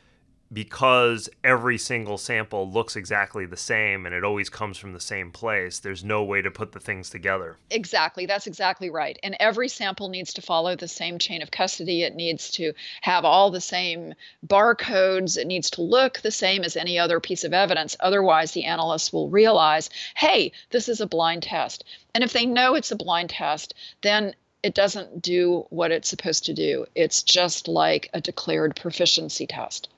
because 0.53 1.29
every 1.43 1.77
single 1.77 2.17
sample 2.17 2.69
looks 2.69 2.95
exactly 2.95 3.45
the 3.45 3.57
same 3.57 4.05
and 4.05 4.13
it 4.13 4.23
always 4.23 4.49
comes 4.49 4.77
from 4.77 4.93
the 4.93 4.99
same 4.99 5.31
place, 5.31 5.79
there's 5.79 6.03
no 6.03 6.23
way 6.23 6.41
to 6.41 6.51
put 6.51 6.71
the 6.71 6.79
things 6.79 7.09
together. 7.09 7.57
Exactly. 7.71 8.25
That's 8.25 8.47
exactly 8.47 8.89
right. 8.89 9.17
And 9.23 9.35
every 9.39 9.67
sample 9.67 10.07
needs 10.07 10.33
to 10.33 10.41
follow 10.41 10.75
the 10.75 10.87
same 10.87 11.17
chain 11.17 11.41
of 11.41 11.51
custody. 11.51 12.03
It 12.03 12.15
needs 12.15 12.51
to 12.51 12.73
have 13.01 13.25
all 13.25 13.49
the 13.49 13.61
same 13.61 14.13
barcodes. 14.45 15.37
It 15.37 15.47
needs 15.47 15.69
to 15.71 15.81
look 15.81 16.19
the 16.19 16.31
same 16.31 16.63
as 16.63 16.77
any 16.77 16.99
other 16.99 17.19
piece 17.19 17.43
of 17.43 17.53
evidence. 17.53 17.97
Otherwise, 17.99 18.51
the 18.51 18.65
analysts 18.65 19.11
will 19.11 19.29
realize, 19.29 19.89
hey, 20.15 20.51
this 20.69 20.87
is 20.87 21.01
a 21.01 21.07
blind 21.07 21.43
test. 21.43 21.83
And 22.13 22.23
if 22.23 22.33
they 22.33 22.45
know 22.45 22.75
it's 22.75 22.91
a 22.91 22.95
blind 22.95 23.31
test, 23.31 23.73
then 24.01 24.35
it 24.63 24.73
doesn't 24.73 25.21
do 25.21 25.65
what 25.69 25.91
it's 25.91 26.09
supposed 26.09 26.45
to 26.45 26.53
do. 26.53 26.85
It's 26.95 27.21
just 27.21 27.67
like 27.67 28.09
a 28.13 28.21
declared 28.21 28.75
proficiency 28.75 29.45
test. 29.45 29.89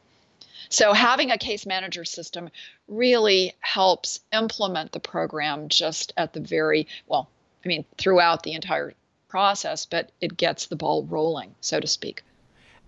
So 0.69 0.93
having 0.93 1.31
a 1.31 1.37
case 1.37 1.65
manager 1.65 2.05
system 2.05 2.49
really 2.87 3.53
helps 3.59 4.19
implement 4.33 4.91
the 4.91 4.99
program 4.99 5.69
just 5.69 6.13
at 6.17 6.33
the 6.33 6.39
very, 6.39 6.87
well, 7.07 7.29
I 7.63 7.67
mean, 7.67 7.85
throughout 7.97 8.43
the 8.43 8.53
entire 8.53 8.93
process, 9.27 9.85
but 9.85 10.11
it 10.21 10.37
gets 10.37 10.67
the 10.67 10.75
ball 10.75 11.03
rolling, 11.05 11.55
so 11.61 11.79
to 11.79 11.87
speak. 11.87 12.23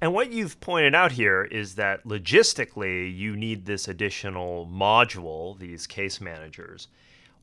And 0.01 0.13
what 0.13 0.31
you've 0.31 0.59
pointed 0.61 0.95
out 0.95 1.11
here 1.11 1.43
is 1.43 1.75
that 1.75 2.05
logistically, 2.05 3.13
you 3.15 3.35
need 3.35 3.65
this 3.65 3.87
additional 3.87 4.65
module, 4.71 5.59
these 5.59 5.85
case 5.87 6.21
managers. 6.21 6.87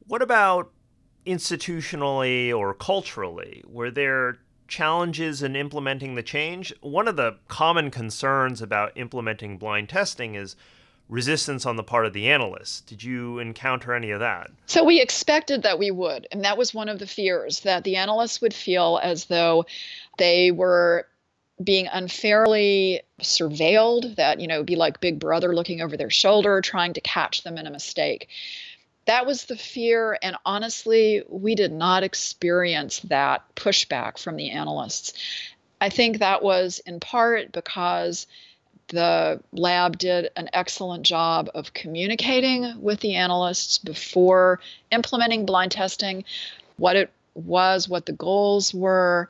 What 0.07 0.23
about 0.23 0.71
institutionally 1.27 2.57
or 2.57 2.73
culturally? 2.73 3.63
Were 3.67 3.91
there 3.91 4.39
challenges 4.69 5.43
in 5.43 5.57
implementing 5.57 6.15
the 6.15 6.23
change. 6.23 6.73
One 6.81 7.09
of 7.09 7.17
the 7.17 7.37
common 7.49 7.91
concerns 7.91 8.63
about 8.63 8.97
implementing 8.97 9.59
blind 9.59 9.89
testing 9.89 10.35
is 10.35 10.57
resistance 11.09 11.65
on 11.65 11.77
the 11.77 11.83
part 11.83 12.07
of 12.07 12.13
the 12.13 12.29
analysts. 12.29 12.81
Did 12.81 13.03
you 13.03 13.39
encounter 13.39 13.95
any 13.95 14.11
of 14.11 14.21
that? 14.21 14.51
So 14.67 14.85
we 14.85 15.01
expected 15.01 15.63
that 15.63 15.79
we 15.79 15.91
would, 15.91 16.27
and 16.33 16.45
that 16.45 16.59
was 16.59 16.75
one 16.75 16.89
of 16.89 16.99
the 16.99 17.07
fears 17.07 17.61
that 17.61 17.85
the 17.85 17.97
analysts 17.97 18.41
would 18.41 18.55
feel 18.55 18.99
as 19.03 19.27
though 19.27 19.67
they 20.19 20.51
were 20.51 21.07
being 21.63 21.87
unfairly 21.91 23.01
surveilled 23.23 24.17
that 24.17 24.41
you 24.41 24.47
know 24.47 24.63
be 24.63 24.77
like 24.77 25.01
big 25.01 25.19
brother 25.19 25.55
looking 25.55 25.81
over 25.81 25.97
their 25.97 26.11
shoulder 26.11 26.61
trying 26.61 26.93
to 26.93 27.01
catch 27.01 27.45
them 27.45 27.57
in 27.57 27.67
a 27.67 27.71
mistake 27.71 28.29
that 29.07 29.27
was 29.27 29.45
the 29.45 29.57
fear. 29.57 30.19
And 30.23 30.37
honestly, 30.45 31.23
we 31.29 31.55
did 31.55 31.73
not 31.73 32.03
experience 32.03 33.01
that 33.01 33.43
pushback 33.55 34.19
from 34.19 34.37
the 34.37 34.51
analysts. 34.51 35.15
I 35.81 35.89
think 35.89 36.19
that 36.19 36.43
was 36.43 36.81
in 36.87 37.01
part 37.01 37.53
because 37.53 38.27
the 38.89 39.41
lab 39.53 39.99
did 39.99 40.31
an 40.37 40.49
excellent 40.53 41.05
job 41.05 41.51
of 41.55 41.73
communicating 41.73 42.81
with 42.81 43.01
the 43.01 43.15
analysts 43.15 43.79
before 43.79 44.61
implementing 44.93 45.45
blind 45.45 45.73
testing, 45.73 46.25
what 46.77 46.97
it 46.97 47.11
was, 47.35 47.89
what 47.89 48.07
the 48.07 48.13
goals 48.13 48.73
were. 48.73 49.29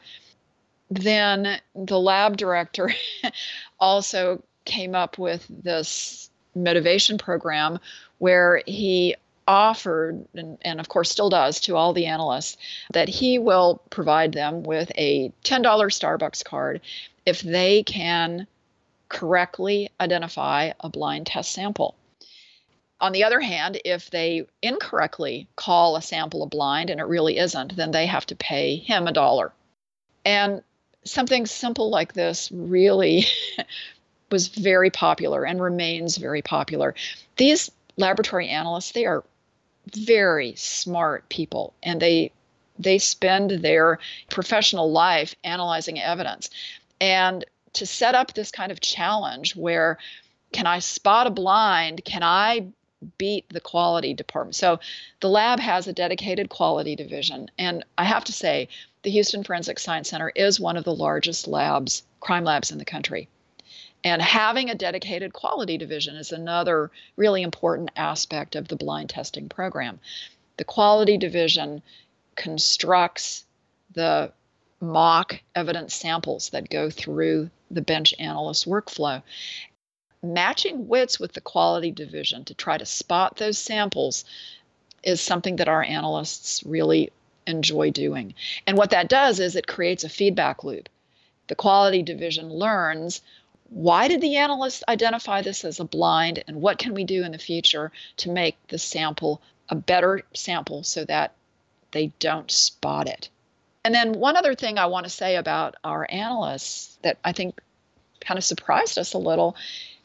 Then 0.90 1.61
the 1.75 1.99
lab 1.99 2.37
director 2.37 2.92
also 3.80 4.42
came 4.64 4.95
up 4.95 5.18
with 5.18 5.47
this 5.49 6.30
motivation 6.54 7.18
program 7.18 7.78
where 8.18 8.62
he 8.66 9.16
offered, 9.47 10.26
and, 10.35 10.59
and, 10.62 10.81
of 10.81 10.88
course 10.88 11.11
still 11.11 11.31
does 11.31 11.61
to 11.61 11.76
all 11.76 11.93
the 11.93 12.07
analysts, 12.07 12.57
that 12.93 13.09
he 13.09 13.38
will 13.38 13.83
provide 13.91 14.33
them 14.33 14.62
with 14.62 14.91
a 14.97 15.33
$10 15.45 15.62
Starbucks 15.62 16.45
card 16.45 16.81
if 17.25 17.41
they 17.41 17.83
can 17.83 18.47
correctly 19.09 19.91
identify 20.00 20.73
a 20.81 20.88
blind 20.88 21.26
test 21.26 21.53
sample. 21.53 21.95
On 23.00 23.12
the 23.12 23.25
other 23.25 23.41
hand, 23.41 23.79
if 23.85 24.11
they 24.11 24.47
incorrectly 24.62 25.49
call 25.55 25.97
a 25.97 26.03
sample 26.03 26.43
a 26.43 26.47
blind 26.47 26.88
and 26.88 26.99
it 26.99 27.05
really 27.05 27.37
isn't, 27.38 27.76
then 27.76 27.91
they 27.91 28.07
have 28.07 28.26
to 28.26 28.37
pay 28.37 28.76
him 28.76 29.07
a 29.07 29.12
dollar. 29.12 29.53
And 30.25 30.62
something 31.05 31.47
simple 31.47 31.91
like 31.91 32.15
this 32.15 32.50
really 32.50 33.26
was 34.31 34.49
very 34.49 34.91
popular 34.91 35.45
and 35.45 35.61
remains 35.61 36.17
very 36.17 36.43
popular. 36.43 36.95
These 37.37 37.71
laboratory 37.97 38.49
analysts, 38.49 38.93
they 38.93 39.07
are 39.07 39.25
very 39.95 40.55
smart 40.57 41.28
people 41.28 41.75
and 41.83 42.00
they 42.00 42.33
they 42.78 42.99
spend 42.99 43.50
their 43.50 43.99
professional 44.28 44.93
life 44.93 45.35
analyzing 45.45 45.99
evidence. 45.99 46.50
And 47.00 47.45
to 47.73 47.87
set 47.87 48.14
up 48.14 48.35
this 48.35 48.50
kind 48.50 48.71
of 48.71 48.81
challenge 48.81 49.57
where 49.57 49.99
can 50.52 50.66
i 50.66 50.78
spot 50.78 51.26
a 51.26 51.31
blind? 51.31 52.05
Can 52.05 52.23
i 52.23 52.66
beat 53.19 53.49
the 53.50 53.61
quality 53.61 54.14
department? 54.14 54.57
So 54.57 54.81
the 55.21 55.28
lab 55.28 55.61
has 55.61 55.87
a 55.87 55.93
dedicated 55.93 56.49
quality 56.49 56.97
division 56.97 57.50
and 57.59 57.85
i 57.99 58.05
have 58.05 58.25
to 58.25 58.33
say 58.33 58.69
the 59.02 59.11
houston 59.11 59.45
forensic 59.45 59.78
science 59.78 60.11
center 60.11 60.33
is 60.35 60.59
one 60.59 60.76
of 60.76 60.85
the 60.85 60.95
largest 60.95 61.47
labs 61.47 62.02
crime 62.21 62.45
labs 62.45 62.71
in 62.73 62.78
the 62.78 62.85
country 62.85 63.28
and 64.05 64.23
having 64.23 64.71
a 64.71 64.75
dedicated 64.75 65.33
quality 65.33 65.79
division 65.79 66.17
is 66.17 66.33
another 66.33 66.91
really 67.17 67.43
important 67.43 67.91
aspect 67.97 68.55
of 68.55 68.69
the 68.69 68.76
blind 68.76 69.11
testing 69.11 69.49
program. 69.49 69.99
The 70.59 70.65
quality 70.65 71.19
division 71.19 71.83
constructs 72.37 73.45
the 73.95 74.33
mock 74.81 75.41
evidence 75.55 75.95
samples 75.95 76.50
that 76.50 76.71
go 76.71 76.91
through 76.91 77.50
the 77.71 77.83
bench 77.83 78.15
analyst 78.19 78.67
workflow. 78.67 79.23
Matching 80.23 80.88
wits 80.88 81.19
with 81.19 81.33
the 81.33 81.41
quality 81.41 81.91
division 81.91 82.45
to 82.45 82.55
try 82.55 82.79
to 82.79 82.87
spot 82.87 83.37
those 83.37 83.59
samples 83.59 84.25
is 85.03 85.21
something 85.21 85.57
that 85.57 85.69
our 85.69 85.83
analysts 85.83 86.62
really 86.65 87.11
enjoy 87.47 87.91
doing. 87.91 88.35
And 88.67 88.76
what 88.76 88.91
that 88.91 89.09
does 89.09 89.41
is 89.41 89.57
it 89.57 89.67
creates 89.67 90.05
a 90.05 90.09
feedback 90.09 90.65
loop. 90.65 90.88
The 91.49 91.55
quality 91.55 92.03
division 92.03 92.50
learns 92.50 93.23
why 93.71 94.09
did 94.09 94.21
the 94.21 94.37
analysts 94.37 94.85
identify 94.89 95.43
this 95.43 95.65
as 95.65 95.81
a 95.81 95.85
blind 95.85 96.43
and 96.47 96.61
what 96.61 96.79
can 96.79 96.95
we 96.95 97.05
do 97.05 97.25
in 97.25 97.33
the 97.33 97.39
future 97.39 97.93
to 98.19 98.31
make 98.31 98.57
the 98.69 98.79
sample 98.79 99.41
a 99.69 99.75
better 99.75 100.23
sample 100.35 100.83
so 100.83 101.05
that 101.05 101.35
they 101.93 102.13
don't 102.19 102.51
spot 102.51 103.09
it? 103.09 103.29
And 103.85 103.95
then 103.95 104.15
one 104.15 104.37
other 104.37 104.55
thing 104.55 104.79
I 104.79 104.87
want 104.87 105.05
to 105.05 105.11
say 105.11 105.37
about 105.37 105.77
our 105.85 106.07
analysts 106.11 106.99
that 107.03 107.19
I 107.25 107.33
think 107.33 107.61
kind 108.21 108.39
of 108.39 108.45
surprised 108.45 108.99
us 108.99 109.13
a 109.13 109.19
little 109.19 109.57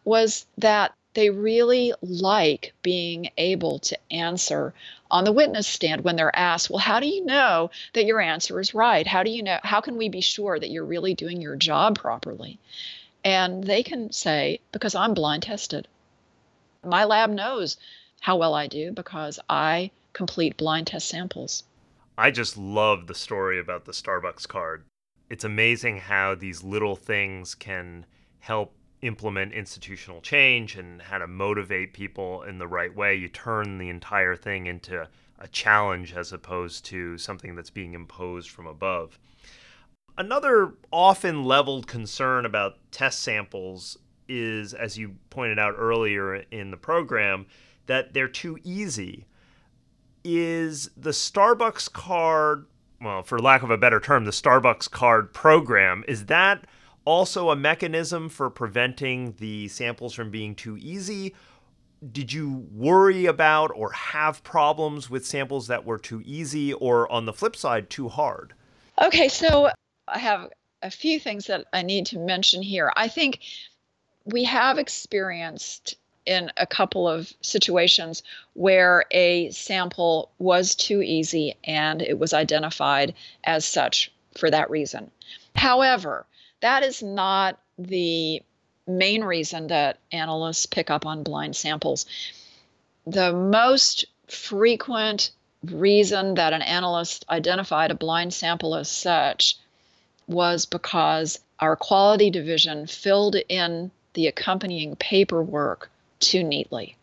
was 0.03 0.45
that 0.57 0.93
they 1.13 1.29
really 1.29 1.93
like 2.01 2.73
being 2.83 3.29
able 3.37 3.79
to 3.79 3.97
answer 4.11 4.73
on 5.09 5.23
the 5.23 5.31
witness 5.31 5.67
stand 5.67 6.03
when 6.03 6.15
they're 6.15 6.35
asked, 6.35 6.69
Well, 6.69 6.79
how 6.79 6.99
do 6.99 7.07
you 7.07 7.25
know 7.25 7.69
that 7.93 8.05
your 8.05 8.21
answer 8.21 8.59
is 8.59 8.73
right? 8.73 9.05
How 9.05 9.23
do 9.23 9.29
you 9.29 9.43
know? 9.43 9.59
How 9.63 9.81
can 9.81 9.97
we 9.97 10.09
be 10.09 10.21
sure 10.21 10.57
that 10.57 10.69
you're 10.69 10.85
really 10.85 11.13
doing 11.13 11.41
your 11.41 11.55
job 11.55 11.99
properly? 11.99 12.59
And 13.23 13.63
they 13.63 13.83
can 13.83 14.11
say, 14.11 14.59
Because 14.71 14.95
I'm 14.95 15.13
blind 15.13 15.43
tested. 15.43 15.87
My 16.83 17.03
lab 17.03 17.29
knows 17.29 17.77
how 18.21 18.37
well 18.37 18.53
I 18.53 18.67
do 18.67 18.91
because 18.91 19.39
I 19.49 19.91
complete 20.13 20.57
blind 20.57 20.87
test 20.87 21.07
samples. 21.07 21.63
I 22.17 22.31
just 22.31 22.57
love 22.57 23.07
the 23.07 23.15
story 23.15 23.59
about 23.59 23.85
the 23.85 23.91
Starbucks 23.91 24.47
card. 24.47 24.83
It's 25.29 25.43
amazing 25.43 25.97
how 25.97 26.35
these 26.35 26.63
little 26.63 26.95
things 26.95 27.55
can 27.55 28.05
help 28.39 28.73
implement 29.01 29.53
institutional 29.53 30.21
change 30.21 30.75
and 30.75 31.01
how 31.01 31.17
to 31.17 31.27
motivate 31.27 31.93
people 31.93 32.43
in 32.43 32.59
the 32.59 32.67
right 32.67 32.95
way. 32.95 33.15
You 33.15 33.27
turn 33.27 33.77
the 33.77 33.89
entire 33.89 34.35
thing 34.35 34.67
into 34.67 35.07
a 35.39 35.47
challenge 35.47 36.13
as 36.13 36.31
opposed 36.31 36.85
to 36.85 37.17
something 37.17 37.55
that's 37.55 37.71
being 37.71 37.93
imposed 37.93 38.49
from 38.49 38.67
above. 38.67 39.17
Another 40.21 40.75
often 40.91 41.45
leveled 41.45 41.87
concern 41.87 42.45
about 42.45 42.77
test 42.91 43.21
samples 43.21 43.97
is, 44.29 44.71
as 44.75 44.95
you 44.95 45.15
pointed 45.31 45.57
out 45.57 45.73
earlier 45.75 46.35
in 46.51 46.69
the 46.69 46.77
program, 46.77 47.47
that 47.87 48.13
they're 48.13 48.27
too 48.27 48.59
easy. 48.63 49.25
Is 50.23 50.91
the 50.95 51.09
Starbucks 51.09 51.91
card, 51.91 52.67
well, 53.01 53.23
for 53.23 53.39
lack 53.39 53.63
of 53.63 53.71
a 53.71 53.79
better 53.79 53.99
term, 53.99 54.25
the 54.25 54.29
Starbucks 54.29 54.91
card 54.91 55.33
program, 55.33 56.03
is 56.07 56.27
that 56.27 56.67
also 57.03 57.49
a 57.49 57.55
mechanism 57.55 58.29
for 58.29 58.51
preventing 58.51 59.33
the 59.39 59.69
samples 59.69 60.13
from 60.13 60.29
being 60.29 60.53
too 60.53 60.77
easy? 60.77 61.33
Did 62.11 62.31
you 62.31 62.67
worry 62.71 63.25
about 63.25 63.71
or 63.73 63.91
have 63.93 64.43
problems 64.43 65.09
with 65.09 65.25
samples 65.25 65.65
that 65.65 65.83
were 65.83 65.97
too 65.97 66.21
easy 66.23 66.73
or, 66.73 67.11
on 67.11 67.25
the 67.25 67.33
flip 67.33 67.55
side, 67.55 67.89
too 67.89 68.07
hard? 68.07 68.53
Okay, 69.01 69.27
so 69.27 69.71
I 70.07 70.19
have 70.19 70.51
a 70.81 70.91
few 70.91 71.19
things 71.19 71.47
that 71.47 71.65
I 71.71 71.81
need 71.81 72.07
to 72.07 72.19
mention 72.19 72.61
here. 72.61 72.91
I 72.95 73.07
think 73.07 73.39
we 74.25 74.43
have 74.45 74.77
experienced 74.77 75.95
in 76.25 76.51
a 76.57 76.67
couple 76.67 77.07
of 77.07 77.33
situations 77.41 78.23
where 78.53 79.05
a 79.11 79.49
sample 79.51 80.31
was 80.37 80.75
too 80.75 81.01
easy 81.01 81.55
and 81.63 82.01
it 82.01 82.19
was 82.19 82.33
identified 82.33 83.13
as 83.43 83.65
such 83.65 84.11
for 84.37 84.49
that 84.49 84.69
reason. 84.69 85.09
However, 85.55 86.25
that 86.61 86.83
is 86.83 87.01
not 87.01 87.59
the 87.77 88.41
main 88.87 89.23
reason 89.23 89.67
that 89.67 89.97
analysts 90.11 90.65
pick 90.65 90.89
up 90.89 91.05
on 91.05 91.23
blind 91.23 91.55
samples. 91.55 92.05
The 93.07 93.33
most 93.33 94.05
frequent 94.27 95.31
reason 95.63 96.35
that 96.35 96.53
an 96.53 96.61
analyst 96.61 97.25
identified 97.29 97.91
a 97.91 97.95
blind 97.95 98.33
sample 98.33 98.75
as 98.75 98.89
such 98.89 99.57
was 100.31 100.65
because 100.65 101.39
our 101.59 101.75
quality 101.75 102.29
division 102.29 102.87
filled 102.87 103.35
in 103.49 103.91
the 104.13 104.27
accompanying 104.27 104.95
paperwork 104.95 105.89
too 106.19 106.43
neatly. 106.43 106.95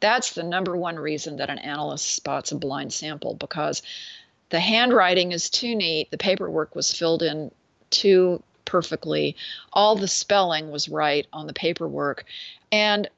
That's 0.00 0.32
the 0.32 0.42
number 0.42 0.76
one 0.76 0.96
reason 0.96 1.36
that 1.36 1.50
an 1.50 1.58
analyst 1.58 2.14
spots 2.14 2.52
a 2.52 2.56
blind 2.56 2.92
sample 2.92 3.34
because 3.34 3.82
the 4.50 4.60
handwriting 4.60 5.32
is 5.32 5.50
too 5.50 5.74
neat, 5.74 6.10
the 6.10 6.18
paperwork 6.18 6.74
was 6.74 6.92
filled 6.92 7.22
in 7.22 7.50
too 7.90 8.42
perfectly. 8.64 9.36
All 9.72 9.96
the 9.96 10.08
spelling 10.08 10.70
was 10.70 10.88
right 10.88 11.26
on 11.32 11.46
the 11.46 11.52
paperwork. 11.52 12.24
And 12.70 13.08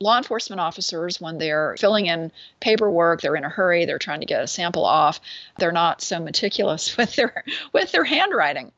law 0.00 0.16
enforcement 0.16 0.60
officers, 0.60 1.20
when 1.20 1.38
they're 1.38 1.76
filling 1.78 2.06
in 2.06 2.32
paperwork, 2.60 3.20
they're 3.20 3.36
in 3.36 3.44
a 3.44 3.48
hurry, 3.48 3.84
they're 3.84 3.98
trying 3.98 4.20
to 4.20 4.26
get 4.26 4.42
a 4.42 4.46
sample 4.46 4.84
off, 4.84 5.20
they're 5.58 5.72
not 5.72 6.00
so 6.00 6.20
meticulous 6.20 6.96
with 6.96 7.14
their 7.16 7.44
with 7.72 7.92
their 7.92 8.04
handwriting. 8.04 8.72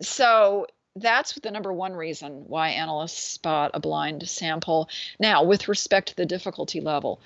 So 0.00 0.66
that's 0.96 1.34
the 1.34 1.50
number 1.50 1.72
one 1.72 1.94
reason 1.94 2.44
why 2.48 2.70
analysts 2.70 3.22
spot 3.22 3.70
a 3.74 3.80
blind 3.80 4.28
sample. 4.28 4.88
Now, 5.18 5.42
with 5.42 5.68
respect 5.68 6.08
to 6.08 6.16
the 6.16 6.26
difficulty 6.26 6.80
level, 6.80 7.20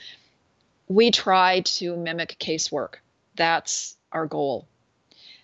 we 0.88 1.10
try 1.10 1.60
to 1.60 1.96
mimic 1.96 2.36
casework. 2.38 2.96
That's 3.34 3.96
our 4.12 4.26
goal. 4.26 4.66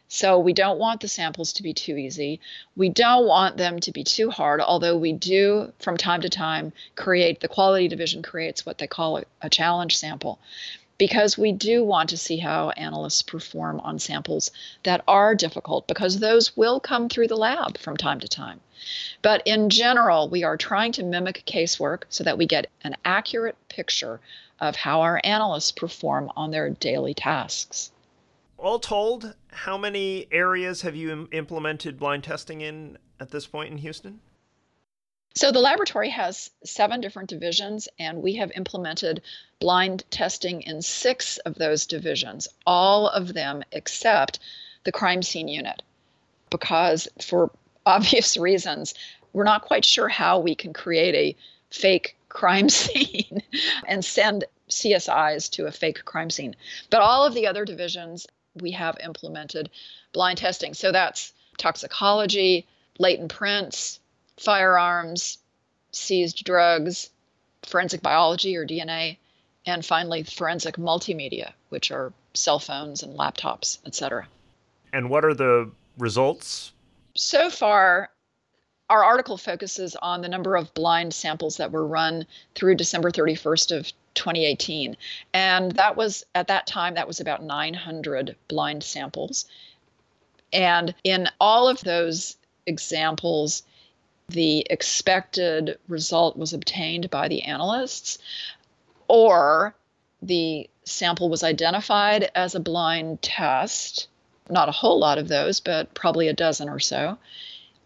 So 0.08 0.38
we 0.38 0.52
don't 0.52 0.78
want 0.78 1.00
the 1.00 1.08
samples 1.08 1.54
to 1.54 1.62
be 1.62 1.72
too 1.72 1.96
easy. 1.96 2.38
We 2.76 2.90
don't 2.90 3.26
want 3.26 3.56
them 3.56 3.80
to 3.80 3.92
be 3.92 4.04
too 4.04 4.30
hard, 4.30 4.60
although 4.60 4.96
we 4.96 5.14
do 5.14 5.72
from 5.78 5.96
time 5.96 6.20
to 6.20 6.28
time 6.28 6.74
create 6.96 7.40
the 7.40 7.48
quality 7.48 7.88
division 7.88 8.22
creates 8.22 8.66
what 8.66 8.76
they 8.76 8.86
call 8.86 9.22
a, 9.40 9.48
challenge 9.48 9.96
sample 9.96 10.38
because 11.02 11.36
we 11.36 11.50
do 11.50 11.82
want 11.82 12.08
to 12.08 12.16
see 12.16 12.36
how 12.36 12.70
analysts 12.70 13.22
perform 13.22 13.80
on 13.80 13.98
samples 13.98 14.52
that 14.84 15.02
are 15.08 15.34
difficult 15.34 15.84
because 15.88 16.20
those 16.20 16.56
will 16.56 16.78
come 16.78 17.08
through 17.08 17.26
the 17.26 17.36
lab 17.36 17.76
from 17.76 17.96
time 17.96 18.20
to 18.20 18.28
time. 18.28 18.60
But 19.20 19.42
in 19.44 19.68
general, 19.68 20.28
we 20.28 20.44
are 20.44 20.56
trying 20.56 20.92
to 20.92 21.02
mimic 21.02 21.42
casework 21.44 22.04
so 22.08 22.22
that 22.22 22.38
we 22.38 22.46
get 22.46 22.70
an 22.84 22.94
accurate 23.04 23.56
picture 23.68 24.20
of 24.60 24.76
how 24.76 25.00
our 25.00 25.20
analysts 25.24 25.72
perform 25.72 26.30
on 26.36 26.52
their 26.52 26.70
daily 26.70 27.14
tasks 27.14 27.90
all 28.56 28.78
told, 28.78 29.34
how 29.50 29.76
many 29.76 30.28
areas 30.30 30.82
have 30.82 30.94
you 30.94 31.10
Im- 31.10 31.28
implemented 31.32 31.98
blind 31.98 32.22
testing 32.22 32.60
in 32.60 32.96
at 33.18 33.32
this 33.32 33.44
point 33.44 33.72
in 33.72 33.78
Houston? 33.78 34.20
So 35.34 35.50
the 35.50 35.60
laboratory 35.60 36.10
has 36.10 36.50
seven 36.64 37.00
different 37.00 37.30
divisions, 37.30 37.88
and 37.98 38.22
we 38.22 38.34
have 38.36 38.52
implemented 38.54 39.22
blind 39.60 40.04
testing 40.10 40.62
in 40.62 40.82
six 40.82 41.38
of 41.38 41.54
those 41.54 41.86
divisions, 41.86 42.48
all 42.66 43.08
of 43.08 43.32
them 43.32 43.62
except 43.72 44.38
the 44.84 44.92
crime 44.92 45.22
scene 45.22 45.48
unit, 45.48 45.82
because 46.50 47.08
for 47.20 47.50
obvious 47.86 48.36
reasons, 48.36 48.94
we're 49.32 49.44
not 49.44 49.62
quite 49.62 49.84
sure 49.84 50.08
how 50.08 50.38
we 50.38 50.54
can 50.54 50.72
create 50.72 51.14
a 51.14 51.36
fake 51.70 52.16
crime 52.28 52.68
scene 52.80 53.42
and 53.86 54.04
send 54.04 54.44
CSIs 54.68 55.50
to 55.50 55.66
a 55.66 55.72
fake 55.72 56.04
crime 56.04 56.30
scene. 56.30 56.54
But 56.90 57.00
all 57.00 57.24
of 57.24 57.34
the 57.34 57.46
other 57.46 57.64
divisions 57.64 58.26
we 58.54 58.72
have 58.72 58.98
implemented 59.02 59.70
blind 60.12 60.38
testing. 60.38 60.74
So 60.74 60.92
that's 60.92 61.32
toxicology, 61.56 62.66
latent 62.98 63.32
prints, 63.32 63.98
firearms, 64.38 65.38
seized 65.92 66.44
drugs, 66.44 67.10
forensic 67.62 68.02
biology 68.02 68.56
or 68.56 68.66
DNA, 68.66 69.18
and 69.66 69.84
finally 69.84 70.22
forensic 70.22 70.76
multimedia, 70.76 71.52
which 71.68 71.90
are 71.90 72.12
cell 72.34 72.58
phones 72.58 73.02
and 73.02 73.16
laptops, 73.16 73.78
etc. 73.86 74.26
And 74.92 75.10
what 75.10 75.24
are 75.24 75.34
the 75.34 75.70
results? 75.98 76.72
So 77.14 77.50
far, 77.50 78.10
our 78.88 79.04
article 79.04 79.36
focuses 79.36 79.96
on 79.96 80.20
the 80.20 80.28
number 80.28 80.56
of 80.56 80.74
blind 80.74 81.14
samples 81.14 81.56
that 81.56 81.72
were 81.72 81.86
run 81.86 82.26
through 82.54 82.74
December 82.74 83.10
31st 83.10 83.78
of 83.78 83.92
2018 84.14 84.94
and 85.32 85.72
that 85.72 85.96
was 85.96 86.24
at 86.34 86.48
that 86.48 86.66
time 86.66 86.92
that 86.94 87.06
was 87.06 87.18
about 87.18 87.42
900 87.42 88.36
blind 88.48 88.84
samples 88.84 89.46
and 90.52 90.94
in 91.02 91.28
all 91.40 91.66
of 91.66 91.80
those 91.80 92.36
examples 92.66 93.62
the 94.32 94.66
expected 94.70 95.78
result 95.88 96.36
was 96.36 96.52
obtained 96.52 97.10
by 97.10 97.28
the 97.28 97.42
analysts 97.42 98.18
or 99.08 99.74
the 100.20 100.68
sample 100.84 101.28
was 101.28 101.42
identified 101.42 102.30
as 102.34 102.54
a 102.54 102.60
blind 102.60 103.20
test 103.22 104.08
not 104.50 104.68
a 104.68 104.72
whole 104.72 104.98
lot 104.98 105.18
of 105.18 105.28
those 105.28 105.60
but 105.60 105.94
probably 105.94 106.28
a 106.28 106.32
dozen 106.32 106.68
or 106.68 106.80
so 106.80 107.16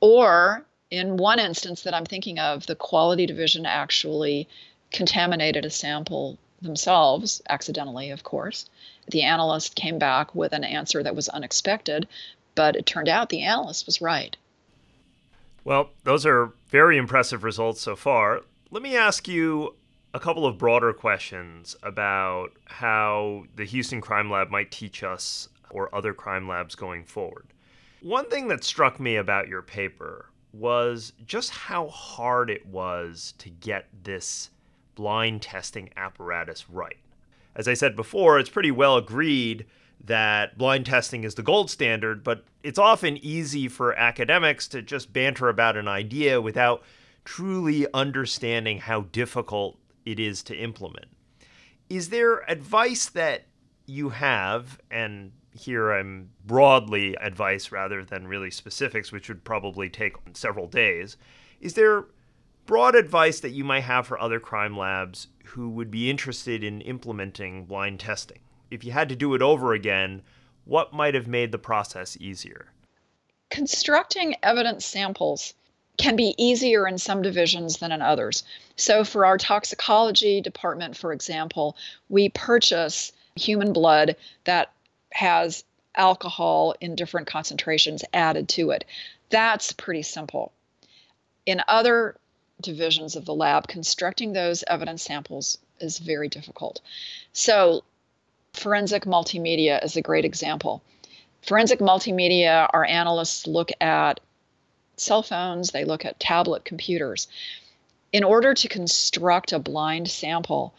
or 0.01 0.65
in 0.91 1.17
one 1.17 1.39
instance 1.39 1.83
that 1.83 1.95
I'm 1.95 2.05
thinking 2.05 2.39
of, 2.39 2.67
the 2.67 2.77
quality 2.77 3.27
division 3.27 3.67
actually 3.67 4.49
contaminated 4.93 5.65
a 5.65 5.71
sample 5.71 6.39
themselves, 6.63 7.43
accidentally, 7.49 8.11
of 8.11 8.23
course. 8.23 8.69
The 9.09 9.23
analyst 9.23 9.75
came 9.75 9.99
back 9.99 10.35
with 10.35 10.53
an 10.53 10.65
answer 10.65 11.03
that 11.03 11.17
was 11.17 11.29
unexpected, 11.29 12.07
but 12.55 12.77
it 12.77 12.87
turned 12.87 13.09
out 13.09 13.29
the 13.29 13.43
analyst 13.43 13.87
was 13.87 14.01
right. 14.01 14.37
Well, 15.67 15.91
those 16.05 16.25
are 16.25 16.53
very 16.69 16.97
impressive 16.97 17.43
results 17.43 17.81
so 17.81 17.97
far. 17.97 18.43
Let 18.71 18.85
me 18.85 18.97
ask 18.97 19.27
you 19.27 19.75
a 20.15 20.21
couple 20.21 20.47
of 20.47 20.59
broader 20.59 20.93
questions 20.93 21.75
about 21.83 22.53
how 22.67 23.47
the 23.57 23.65
Houston 23.65 24.01
Crime 24.01 24.31
Lab 24.31 24.49
might 24.49 24.71
teach 24.71 25.03
us 25.03 25.49
or 25.71 25.93
other 25.93 26.15
crime 26.15 26.47
labs 26.47 26.77
going 26.77 27.03
forward. 27.03 27.49
One 28.01 28.31
thing 28.31 28.47
that 28.47 28.63
struck 28.63 29.01
me 29.01 29.17
about 29.17 29.49
your 29.49 29.61
paper 29.61 30.27
was 30.53 31.13
just 31.27 31.51
how 31.51 31.89
hard 31.89 32.49
it 32.49 32.65
was 32.67 33.35
to 33.39 33.51
get 33.51 33.89
this 34.05 34.51
blind 34.95 35.43
testing 35.43 35.91
apparatus 35.97 36.71
right. 36.71 36.99
As 37.57 37.67
I 37.67 37.75
said 37.75 37.97
before, 37.97 38.39
it's 38.39 38.49
pretty 38.49 38.71
well 38.71 38.97
agreed 38.97 39.67
that 40.05 40.57
blind 40.57 40.87
testing 40.87 41.25
is 41.25 41.35
the 41.35 41.43
gold 41.43 41.71
standard, 41.71 42.23
but 42.23 42.45
it's 42.63 42.79
often 42.79 43.17
easy 43.19 43.69
for 43.69 43.95
academics 43.95 44.69
to 44.69 44.83
just 44.83 45.13
banter 45.13 45.49
about 45.49 45.77
an 45.77 45.89
idea 45.89 46.41
without 46.41 46.83
truly 47.25 47.87
understanding 47.93 48.79
how 48.79 49.03
difficult 49.13 49.79
it 50.05 50.21
is 50.21 50.43
to 50.45 50.57
implement. 50.57 51.07
Is 51.89 52.11
there 52.11 52.49
advice 52.51 53.09
that 53.11 53.47
you 53.87 54.11
have, 54.11 54.81
and 54.91 55.33
here 55.53 55.93
I'm 55.93 56.31
broadly 56.45 57.17
advice 57.17 57.73
rather 57.73 58.05
than 58.05 58.27
really 58.27 58.51
specifics, 58.51 59.11
which 59.11 59.29
would 59.29 59.45
probably 59.45 59.89
take 59.89 60.17
several 60.35 60.67
days. 60.67 61.17
Is 61.61 61.75
there 61.75 62.07
broad 62.67 62.95
advice 62.95 63.41
that 63.41 63.51
you 63.51 63.65
might 63.65 63.85
have 63.85 64.07
for 64.07 64.21
other 64.21 64.41
crime 64.41 64.77
labs 64.77 65.29
who 65.47 65.71
would 65.71 65.91
be 65.91 66.11
interested 66.11 66.63
in 66.63 66.81
implementing 66.83 67.65
blind 67.65 68.01
testing? 68.01 68.41
If 68.71 68.85
you 68.85 68.93
had 68.93 69.09
to 69.09 69.17
do 69.17 69.35
it 69.35 69.43
over 69.43 69.73
again, 69.73 70.23
what 70.65 70.93
might 70.93 71.15
have 71.15 71.29
made 71.29 71.53
the 71.53 71.59
process 71.59 72.17
easier? 72.21 72.67
Constructing 73.51 74.35
evidence 74.43 74.85
samples 74.85 75.55
can 75.97 76.17
be 76.17 76.35
easier 76.37 76.87
in 76.87 76.99
some 76.99 77.23
divisions 77.23 77.79
than 77.79 77.93
in 77.93 78.03
others. 78.03 78.45
So, 78.77 79.05
for 79.05 79.25
our 79.25 79.39
toxicology 79.39 80.41
department, 80.41 80.97
for 80.97 81.13
example, 81.13 81.77
we 82.09 82.29
purchase 82.29 83.13
human 83.35 83.73
blood 83.73 84.17
that 84.45 84.73
has 85.13 85.65
alcohol 85.95 86.75
in 86.81 86.95
different 86.95 87.27
concentrations 87.27 88.05
added 88.13 88.49
to 88.51 88.71
it. 88.71 88.85
That's 89.31 89.73
pretty 89.73 90.03
simple. 90.03 90.53
In 91.47 91.63
other 91.69 92.17
divisions 92.61 93.17
of 93.17 93.25
the 93.25 93.35
lab, 93.35 93.69
constructing 93.69 94.33
those 94.33 94.65
evidence 94.67 95.03
samples 95.03 95.59
is 95.81 95.99
very 95.99 96.29
difficult. 96.29 96.81
So, 97.33 97.85
forensic 98.57 99.05
multimedia 99.05 99.85
is 99.85 99.97
a 99.97 100.03
great 100.03 100.25
example. 100.25 100.83
Forensic 101.43 101.79
multimedia, 101.79 102.69
our 102.73 102.85
analysts 102.85 103.47
look 103.47 103.71
at 103.81 104.21
cell 104.97 105.23
phones, 105.23 105.71
they 105.71 105.85
look 105.85 106.05
at 106.05 106.19
tablet 106.19 106.65
computers. 106.65 107.29
In 108.13 108.25
order 108.25 108.55
to 108.55 108.69
construct 108.69 109.53
a 109.53 109.59
blind 109.59 110.09
sample, 110.09 110.75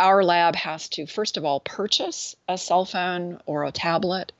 our 0.00 0.24
lab 0.24 0.56
has 0.56 0.88
to, 0.90 1.06
first 1.06 1.36
of 1.36 1.44
all, 1.44 1.60
purchase 1.60 2.34
a 2.48 2.58
cell 2.58 2.84
phone 2.84 3.40
or 3.46 3.64
a 3.64 3.72
tablet, 3.72 4.32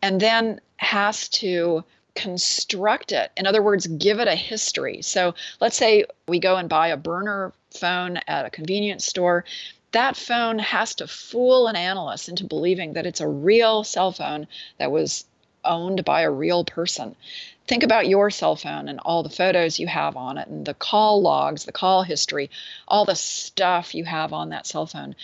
and 0.00 0.20
then 0.20 0.60
has 0.76 1.28
to 1.28 1.84
construct 2.14 3.12
it. 3.12 3.30
In 3.36 3.46
other 3.46 3.62
words, 3.62 3.86
give 3.86 4.20
it 4.20 4.28
a 4.28 4.34
history. 4.34 5.02
So 5.02 5.34
let's 5.60 5.76
say 5.76 6.04
we 6.28 6.38
go 6.38 6.56
and 6.56 6.68
buy 6.68 6.88
a 6.88 6.96
burner 6.96 7.52
phone 7.70 8.18
at 8.28 8.46
a 8.46 8.50
convenience 8.50 9.04
store. 9.04 9.44
That 9.92 10.16
phone 10.16 10.58
has 10.58 10.94
to 10.96 11.06
fool 11.06 11.68
an 11.68 11.76
analyst 11.76 12.28
into 12.28 12.44
believing 12.44 12.94
that 12.94 13.06
it's 13.06 13.20
a 13.20 13.28
real 13.28 13.84
cell 13.84 14.12
phone 14.12 14.46
that 14.78 14.90
was 14.90 15.24
owned 15.64 16.04
by 16.04 16.22
a 16.22 16.30
real 16.30 16.64
person 16.64 17.14
think 17.66 17.82
about 17.82 18.08
your 18.08 18.30
cell 18.30 18.56
phone 18.56 18.88
and 18.88 19.00
all 19.00 19.22
the 19.22 19.30
photos 19.30 19.78
you 19.78 19.86
have 19.86 20.16
on 20.16 20.38
it 20.38 20.48
and 20.48 20.66
the 20.66 20.74
call 20.74 21.22
logs, 21.22 21.64
the 21.64 21.72
call 21.72 22.02
history, 22.02 22.50
all 22.88 23.04
the 23.04 23.14
stuff 23.14 23.94
you 23.94 24.04
have 24.04 24.32
on 24.32 24.50
that 24.50 24.66
cell 24.66 24.86
phone. 24.86 25.14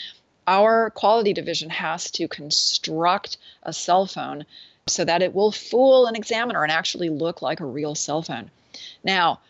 Our 0.47 0.91
quality 0.91 1.33
division 1.33 1.71
has 1.71 2.11
to 2.13 2.29
construct 2.29 3.37
a 3.63 3.73
cell 3.73 4.07
phone 4.07 4.47
so 4.87 5.05
that 5.05 5.21
it 5.21 5.35
will 5.35 5.53
fool 5.53 6.07
an 6.07 6.17
examiner 6.17 6.63
and 6.63 6.73
actually 6.73 7.11
look 7.11 7.43
like 7.43 7.61
a 7.61 7.67
real 7.67 7.95
cell 7.95 8.23
phone. 8.23 8.51
Now, 9.05 9.41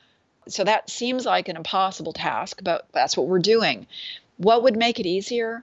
so 0.49 0.65
that 0.65 0.91
seems 0.91 1.25
like 1.25 1.49
an 1.49 1.57
impossible 1.57 2.15
task, 2.15 2.61
but 2.65 2.87
that's 2.93 3.17
what 3.17 3.29
we're 3.29 3.39
doing. 3.39 3.87
What 4.39 4.63
would 4.63 4.77
make 4.77 4.99
it 4.99 5.07
easier 5.07 5.63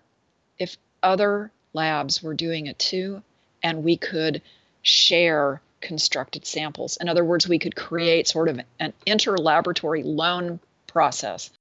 if 0.60 0.78
other 1.02 1.52
labs 1.74 2.24
were 2.24 2.34
doing 2.34 2.68
it 2.68 2.80
too 2.80 3.22
and 3.62 3.84
we 3.84 3.98
could 3.98 4.42
share 4.82 5.62
constructed 5.82 6.46
samples. 6.46 6.98
In 6.98 7.10
other 7.10 7.26
words, 7.26 7.48
we 7.48 7.60
could 7.60 7.76
create 7.76 8.28
sort 8.28 8.50
of 8.50 8.60
an 8.80 8.94
interlaboratory 9.06 10.04
loan 10.04 10.60
process 10.88 11.52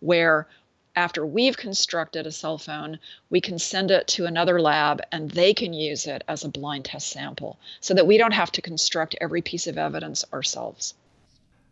where 0.00 0.46
after 0.94 1.24
we've 1.24 1.56
constructed 1.56 2.26
a 2.26 2.30
cell 2.30 2.58
phone, 2.58 2.98
we 3.30 3.40
can 3.40 3.58
send 3.58 3.90
it 3.90 4.06
to 4.08 4.26
another 4.26 4.60
lab 4.60 5.00
and 5.10 5.30
they 5.30 5.54
can 5.54 5.72
use 5.72 6.06
it 6.06 6.22
as 6.28 6.44
a 6.44 6.48
blind 6.48 6.84
test 6.84 7.10
sample 7.10 7.58
so 7.80 7.94
that 7.94 8.06
we 8.06 8.18
don't 8.18 8.32
have 8.32 8.52
to 8.52 8.62
construct 8.62 9.16
every 9.20 9.40
piece 9.40 9.66
of 9.66 9.78
evidence 9.78 10.24
ourselves. 10.32 10.94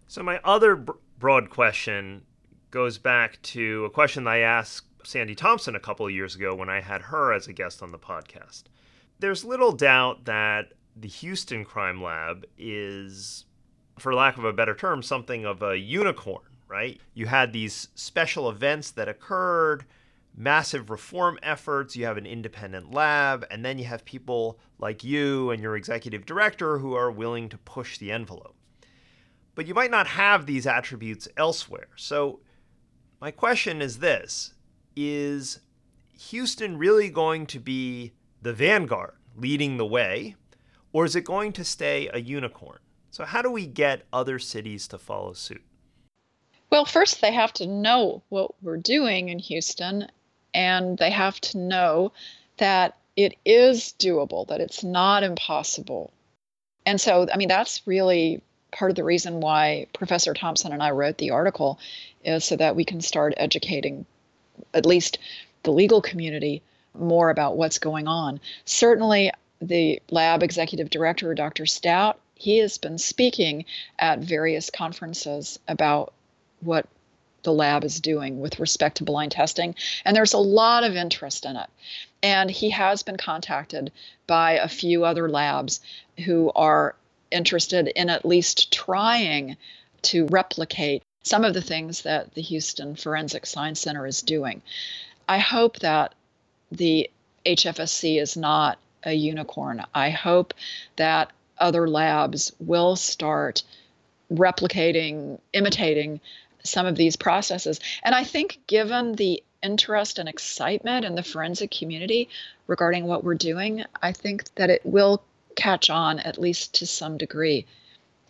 So, 0.09 0.23
my 0.23 0.41
other 0.43 0.75
broad 1.19 1.51
question 1.51 2.23
goes 2.71 2.99
back 2.99 3.41
to 3.43 3.85
a 3.85 3.91
question 3.91 4.27
I 4.27 4.39
asked 4.39 4.87
Sandy 5.05 5.35
Thompson 5.35 5.75
a 5.75 5.81
couple 5.81 6.07
of 6.07 6.13
years 6.13 6.35
ago 6.35 6.55
when 6.55 6.69
I 6.69 6.81
had 6.81 7.03
her 7.03 7.33
as 7.33 7.47
a 7.47 7.53
guest 7.53 7.83
on 7.83 7.93
the 7.93 7.99
podcast. 7.99 8.65
There's 9.19 9.45
little 9.45 9.73
doubt 9.73 10.25
that 10.25 10.73
the 10.97 11.09
Houston 11.09 11.65
Crime 11.65 12.03
Lab 12.03 12.45
is, 12.59 13.45
for 13.99 14.15
lack 14.15 14.39
of 14.39 14.45
a 14.45 14.53
better 14.53 14.75
term, 14.75 15.03
something 15.03 15.45
of 15.45 15.63
a 15.63 15.79
unicorn, 15.79 16.45
right? 16.69 17.01
You 17.15 17.27
had 17.27 17.53
these 17.53 17.89
special 17.95 18.49
events 18.49 18.91
that 18.93 19.09
occurred, 19.09 19.85
massive 20.35 20.91
reform 20.91 21.39
efforts, 21.43 21.97
you 21.97 22.05
have 22.07 22.17
an 22.17 22.27
independent 22.27 22.93
lab, 22.93 23.47
and 23.51 23.65
then 23.65 23.79
you 23.79 23.85
have 23.85 24.05
people 24.05 24.59
like 24.79 25.05
you 25.05 25.51
and 25.51 25.63
your 25.63 25.77
executive 25.77 26.25
director 26.25 26.79
who 26.79 26.95
are 26.95 27.11
willing 27.11 27.49
to 27.49 27.59
push 27.59 27.99
the 27.99 28.13
envelope. 28.13 28.55
But 29.55 29.67
you 29.67 29.75
might 29.75 29.91
not 29.91 30.07
have 30.07 30.47
these 30.47 30.67
attributes 30.67 31.29
elsewhere. 31.37 31.89
So, 31.97 32.41
my 33.21 33.31
question 33.31 33.83
is 33.83 33.99
this 33.99 34.55
Is 34.97 35.61
Houston 36.29 36.77
really 36.77 37.09
going 37.09 37.47
to 37.47 37.59
be 37.59 38.13
the 38.43 38.53
vanguard 38.53 39.15
leading 39.37 39.77
the 39.77 39.87
way? 39.87 40.37
Or 40.93 41.05
is 41.05 41.15
it 41.15 41.25
going 41.25 41.53
to 41.53 41.65
stay 41.65 42.11
a 42.13 42.19
unicorn? 42.19 42.79
So, 43.11 43.25
how 43.25 43.43
do 43.43 43.51
we 43.51 43.67
get 43.67 44.07
other 44.13 44.39
cities 44.39 44.89
to 44.89 44.99
follow 44.99 45.33
suit? 45.33 45.63
Well, 46.71 46.85
first, 46.85 47.21
they 47.21 47.33
have 47.33 47.53
to 47.55 47.67
know 47.67 48.23
what 48.29 48.53
we're 48.63 48.77
doing 48.77 49.29
in 49.29 49.39
Houston, 49.41 50.09
and 50.55 50.99
they 50.99 51.11
have 51.11 51.41
to 51.41 51.59
know 51.59 52.13
that 52.59 52.97
it 53.17 53.37
is 53.45 53.95
doable, 53.99 54.47
that 54.49 54.61
it's 54.61 54.85
not 54.85 55.23
impossible. 55.25 56.13
And 56.87 57.01
so, 57.01 57.27
I 57.33 57.37
mean, 57.37 57.49
that's 57.49 57.87
really 57.87 58.43
part 58.71 58.91
of 58.91 58.97
the 58.97 59.05
reason 59.05 59.41
why 59.41 59.87
Professor 59.93 60.33
Thompson 60.33 60.73
and 60.73 60.83
I 60.83 60.91
wrote 60.91 61.19
the 61.19 61.31
article, 61.31 61.79
is 62.25 62.45
so 62.45 62.57
that 62.57 62.77
we 62.77 62.85
can 62.85 63.01
start 63.01 63.35
educating 63.37 64.07
at 64.75 64.87
least 64.87 65.19
the 65.63 65.73
legal 65.73 66.01
community 66.01 66.63
more 66.95 67.31
about 67.31 67.57
what's 67.57 67.79
going 67.79 68.09
on. 68.09 68.41
Certainly, 68.65 69.31
the 69.61 70.01
lab 70.11 70.43
executive 70.43 70.91
director, 70.91 71.35
Dr. 71.35 71.67
Stout, 71.67 72.19
he 72.35 72.59
has 72.59 72.79
been 72.79 72.99
speaking 72.99 73.67
at 73.99 74.21
various 74.21 74.71
conferences 74.71 75.59
about 75.69 76.15
what 76.61 76.87
the 77.43 77.53
lab 77.53 77.85
is 77.85 78.01
doing 78.01 78.41
with 78.41 78.59
respect 78.59 78.97
to 78.99 79.05
blind 79.05 79.33
testing. 79.33 79.75
And 80.05 80.17
there's 80.17 80.33
a 80.33 80.39
lot 80.39 80.85
of 80.85 80.97
interest 80.97 81.45
in 81.45 81.57
it. 81.57 81.69
And 82.23 82.51
he 82.51 82.71
has 82.71 83.03
been 83.03 83.17
contacted 83.17 83.93
by 84.27 84.53
a 84.53 84.69
few 84.69 85.05
other 85.05 85.29
labs 85.29 85.81
who 86.25 86.51
are 86.55 86.95
interested 87.31 87.89
in 87.89 88.11
at 88.11 88.25
least 88.25 88.73
trying 88.73 89.57
to 90.03 90.27
replicate 90.27 91.03
some 91.31 91.45
of 91.45 91.55
the 91.55 91.63
things 91.63 92.03
that 92.03 92.35
the 92.35 92.43
Houston 92.43 92.97
Forensic 92.97 93.47
Science 93.47 93.81
Center 93.81 94.05
is 94.05 94.21
doing. 94.21 94.63
I 95.29 95.39
hope 95.39 95.79
that 95.79 96.13
the 96.73 97.09
HFSC 97.47 98.21
is 98.21 98.37
not 98.37 98.81
a 99.05 99.13
unicorn. 99.13 99.85
I 99.95 100.11
hope 100.11 100.55
that 100.97 101.31
other 101.57 101.87
labs 101.87 102.51
will 102.59 102.97
start 102.97 103.63
replicating, 104.33 105.39
imitating 105.53 106.21
some 106.65 106.87
of 106.87 106.97
these 106.97 107.15
processes. 107.15 107.79
And 108.03 108.13
I 108.13 108.25
think, 108.25 108.59
given 108.67 109.15
the 109.15 109.41
interest 109.63 110.19
and 110.19 110.29
excitement 110.29 111.05
in 111.05 111.15
the 111.15 111.23
forensic 111.23 111.71
community 111.71 112.29
regarding 112.67 113.05
what 113.05 113.23
we're 113.23 113.37
doing, 113.37 113.85
I 114.03 114.11
think 114.11 114.53
that 114.57 114.69
it 114.69 114.85
will 114.85 115.23
catch 115.55 115.91
on 115.91 116.19
at 116.19 116.39
least 116.39 116.75
to 116.81 116.89
some 116.89 117.19
degree. 117.19 117.67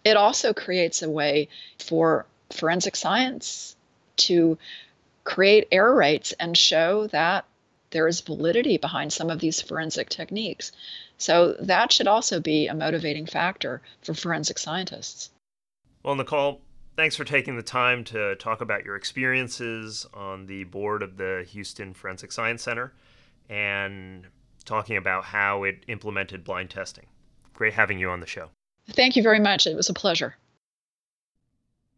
It 0.04 0.18
also 0.18 0.52
creates 0.52 1.00
a 1.00 1.08
way 1.08 1.48
for 1.78 2.26
forensic 2.52 2.96
science 2.96 3.76
to 4.16 4.58
create 5.24 5.68
error 5.70 5.94
rates 5.94 6.32
and 6.32 6.56
show 6.56 7.06
that 7.08 7.44
there 7.90 8.06
is 8.06 8.20
validity 8.20 8.76
behind 8.76 9.12
some 9.12 9.30
of 9.30 9.40
these 9.40 9.60
forensic 9.60 10.08
techniques. 10.08 10.72
So 11.18 11.52
that 11.60 11.92
should 11.92 12.06
also 12.06 12.40
be 12.40 12.66
a 12.66 12.74
motivating 12.74 13.26
factor 13.26 13.82
for 14.02 14.14
forensic 14.14 14.58
scientists. 14.58 15.30
Well, 16.02 16.14
Nicole, 16.14 16.60
thanks 16.96 17.16
for 17.16 17.24
taking 17.24 17.56
the 17.56 17.62
time 17.62 18.04
to 18.04 18.36
talk 18.36 18.60
about 18.60 18.84
your 18.84 18.96
experiences 18.96 20.06
on 20.14 20.46
the 20.46 20.64
board 20.64 21.02
of 21.02 21.16
the 21.16 21.46
Houston 21.50 21.92
Forensic 21.92 22.32
Science 22.32 22.62
Center 22.62 22.92
and 23.48 24.26
talking 24.64 24.96
about 24.96 25.24
how 25.24 25.64
it 25.64 25.84
implemented 25.88 26.44
blind 26.44 26.70
testing. 26.70 27.06
Great 27.54 27.74
having 27.74 27.98
you 27.98 28.08
on 28.08 28.20
the 28.20 28.26
show. 28.26 28.50
Thank 28.88 29.16
you 29.16 29.22
very 29.22 29.40
much. 29.40 29.66
It 29.66 29.76
was 29.76 29.88
a 29.88 29.94
pleasure. 29.94 30.36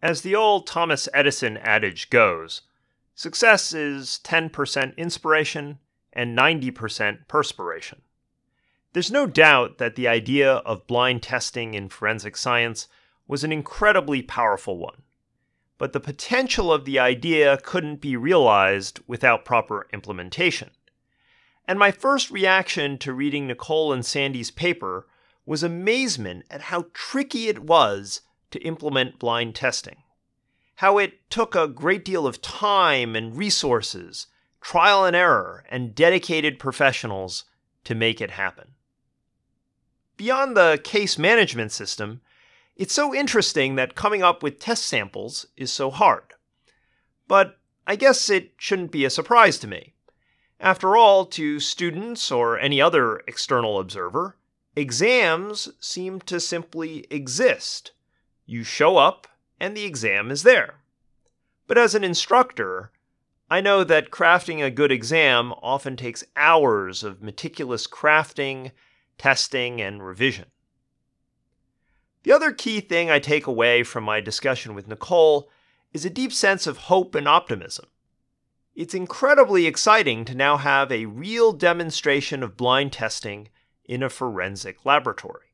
As 0.02 0.22
the 0.22 0.34
old 0.34 0.66
Thomas 0.66 1.08
Edison 1.14 1.56
adage 1.58 2.10
goes, 2.10 2.62
Success 3.14 3.72
is 3.72 4.18
10% 4.24 4.96
inspiration 4.96 5.78
and 6.12 6.36
90% 6.36 7.28
perspiration. 7.28 8.02
There's 8.92 9.12
no 9.12 9.26
doubt 9.26 9.78
that 9.78 9.94
the 9.94 10.08
idea 10.08 10.54
of 10.54 10.86
blind 10.88 11.22
testing 11.22 11.74
in 11.74 11.88
forensic 11.88 12.36
science 12.36 12.88
was 13.28 13.44
an 13.44 13.52
incredibly 13.52 14.22
powerful 14.22 14.76
one. 14.76 15.02
but 15.82 15.92
the 15.92 15.98
potential 15.98 16.72
of 16.72 16.84
the 16.84 17.00
idea 17.00 17.58
couldn't 17.58 18.00
be 18.00 18.14
realized 18.16 19.00
without 19.08 19.44
proper 19.44 19.88
implementation. 19.92 20.70
And 21.66 21.76
my 21.76 21.90
first 21.90 22.30
reaction 22.30 22.98
to 22.98 23.12
reading 23.12 23.48
Nicole 23.48 23.92
and 23.92 24.06
Sandy's 24.06 24.52
paper 24.52 25.08
was 25.44 25.64
amazement 25.64 26.44
at 26.50 26.60
how 26.60 26.86
tricky 26.92 27.48
it 27.48 27.64
was 27.64 28.20
to 28.52 28.62
implement 28.62 29.18
blind 29.18 29.54
testing. 29.54 29.96
How 30.76 30.98
it 30.98 31.28
took 31.30 31.54
a 31.54 31.68
great 31.68 32.04
deal 32.04 32.26
of 32.26 32.40
time 32.40 33.14
and 33.14 33.36
resources, 33.36 34.28
trial 34.60 35.04
and 35.04 35.16
error, 35.16 35.64
and 35.68 35.94
dedicated 35.94 36.58
professionals 36.58 37.44
to 37.84 37.94
make 37.94 38.20
it 38.20 38.30
happen. 38.30 38.74
Beyond 40.16 40.56
the 40.56 40.80
case 40.82 41.18
management 41.18 41.72
system, 41.72 42.20
it's 42.76 42.94
so 42.94 43.14
interesting 43.14 43.74
that 43.74 43.94
coming 43.94 44.22
up 44.22 44.42
with 44.42 44.60
test 44.60 44.86
samples 44.86 45.46
is 45.56 45.72
so 45.72 45.90
hard. 45.90 46.34
But 47.28 47.58
I 47.86 47.96
guess 47.96 48.30
it 48.30 48.52
shouldn't 48.56 48.92
be 48.92 49.04
a 49.04 49.10
surprise 49.10 49.58
to 49.58 49.66
me. 49.66 49.94
After 50.60 50.96
all, 50.96 51.26
to 51.26 51.58
students 51.58 52.30
or 52.30 52.58
any 52.58 52.80
other 52.80 53.20
external 53.26 53.80
observer, 53.80 54.36
exams 54.76 55.68
seem 55.80 56.20
to 56.20 56.38
simply 56.38 57.06
exist. 57.10 57.92
You 58.52 58.64
show 58.64 58.98
up, 58.98 59.26
and 59.58 59.74
the 59.74 59.86
exam 59.86 60.30
is 60.30 60.42
there. 60.42 60.82
But 61.66 61.78
as 61.78 61.94
an 61.94 62.04
instructor, 62.04 62.92
I 63.50 63.62
know 63.62 63.82
that 63.82 64.10
crafting 64.10 64.62
a 64.62 64.70
good 64.70 64.92
exam 64.92 65.54
often 65.62 65.96
takes 65.96 66.22
hours 66.36 67.02
of 67.02 67.22
meticulous 67.22 67.86
crafting, 67.86 68.72
testing, 69.16 69.80
and 69.80 70.04
revision. 70.06 70.50
The 72.24 72.32
other 72.32 72.52
key 72.52 72.80
thing 72.80 73.10
I 73.10 73.20
take 73.20 73.46
away 73.46 73.84
from 73.84 74.04
my 74.04 74.20
discussion 74.20 74.74
with 74.74 74.86
Nicole 74.86 75.48
is 75.94 76.04
a 76.04 76.10
deep 76.10 76.30
sense 76.30 76.66
of 76.66 76.76
hope 76.76 77.14
and 77.14 77.26
optimism. 77.26 77.86
It's 78.74 78.92
incredibly 78.92 79.64
exciting 79.64 80.26
to 80.26 80.34
now 80.34 80.58
have 80.58 80.92
a 80.92 81.06
real 81.06 81.52
demonstration 81.52 82.42
of 82.42 82.58
blind 82.58 82.92
testing 82.92 83.48
in 83.86 84.02
a 84.02 84.10
forensic 84.10 84.84
laboratory. 84.84 85.51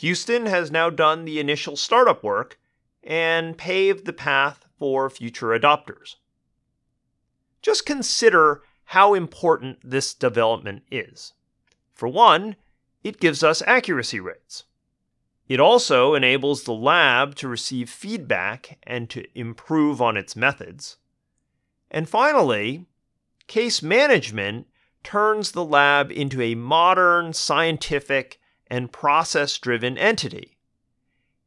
Houston 0.00 0.46
has 0.46 0.70
now 0.70 0.88
done 0.88 1.26
the 1.26 1.38
initial 1.38 1.76
startup 1.76 2.24
work 2.24 2.58
and 3.04 3.58
paved 3.58 4.06
the 4.06 4.14
path 4.14 4.64
for 4.78 5.10
future 5.10 5.48
adopters. 5.48 6.14
Just 7.60 7.84
consider 7.84 8.62
how 8.84 9.12
important 9.12 9.78
this 9.84 10.14
development 10.14 10.84
is. 10.90 11.34
For 11.92 12.08
one, 12.08 12.56
it 13.04 13.20
gives 13.20 13.42
us 13.42 13.62
accuracy 13.66 14.20
rates. 14.20 14.64
It 15.48 15.60
also 15.60 16.14
enables 16.14 16.62
the 16.62 16.72
lab 16.72 17.34
to 17.34 17.46
receive 17.46 17.90
feedback 17.90 18.78
and 18.84 19.10
to 19.10 19.26
improve 19.38 20.00
on 20.00 20.16
its 20.16 20.34
methods. 20.34 20.96
And 21.90 22.08
finally, 22.08 22.86
case 23.48 23.82
management 23.82 24.66
turns 25.04 25.52
the 25.52 25.64
lab 25.64 26.10
into 26.10 26.40
a 26.40 26.54
modern, 26.54 27.34
scientific, 27.34 28.39
and 28.70 28.92
process 28.92 29.58
driven 29.58 29.98
entity. 29.98 30.56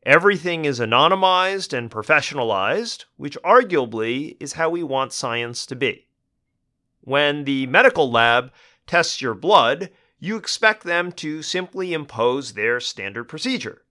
Everything 0.06 0.66
is 0.66 0.82
anonymized 0.82 1.76
and 1.76 1.90
professionalized, 1.90 3.06
which 3.16 3.38
arguably 3.42 4.36
is 4.40 4.54
how 4.54 4.70
we 4.70 4.84
want 4.84 5.14
science 5.14 5.66
to 5.66 5.76
be. 5.76 6.08
When 7.02 7.46
the 7.46 7.68
medical 7.68 8.12
lab 8.12 8.52
tests 8.86 9.22
your 9.22 9.34
blood, 9.34 9.90
you 10.20 10.36
expect 10.36 10.84
them 10.84 11.12
to 11.14 11.42
simply 11.42 11.94
impose 11.94 12.54
their 12.54 12.80
standard 12.80 13.26
procedure. 13.26 13.84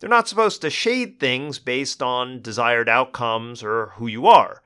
They're 0.00 0.08
not 0.08 0.28
supposed 0.28 0.62
to 0.62 0.70
shade 0.70 1.18
things 1.18 1.58
based 1.58 2.02
on 2.02 2.40
desired 2.40 2.88
outcomes 2.88 3.62
or 3.62 3.92
who 3.96 4.06
you 4.06 4.26
are. 4.26 4.62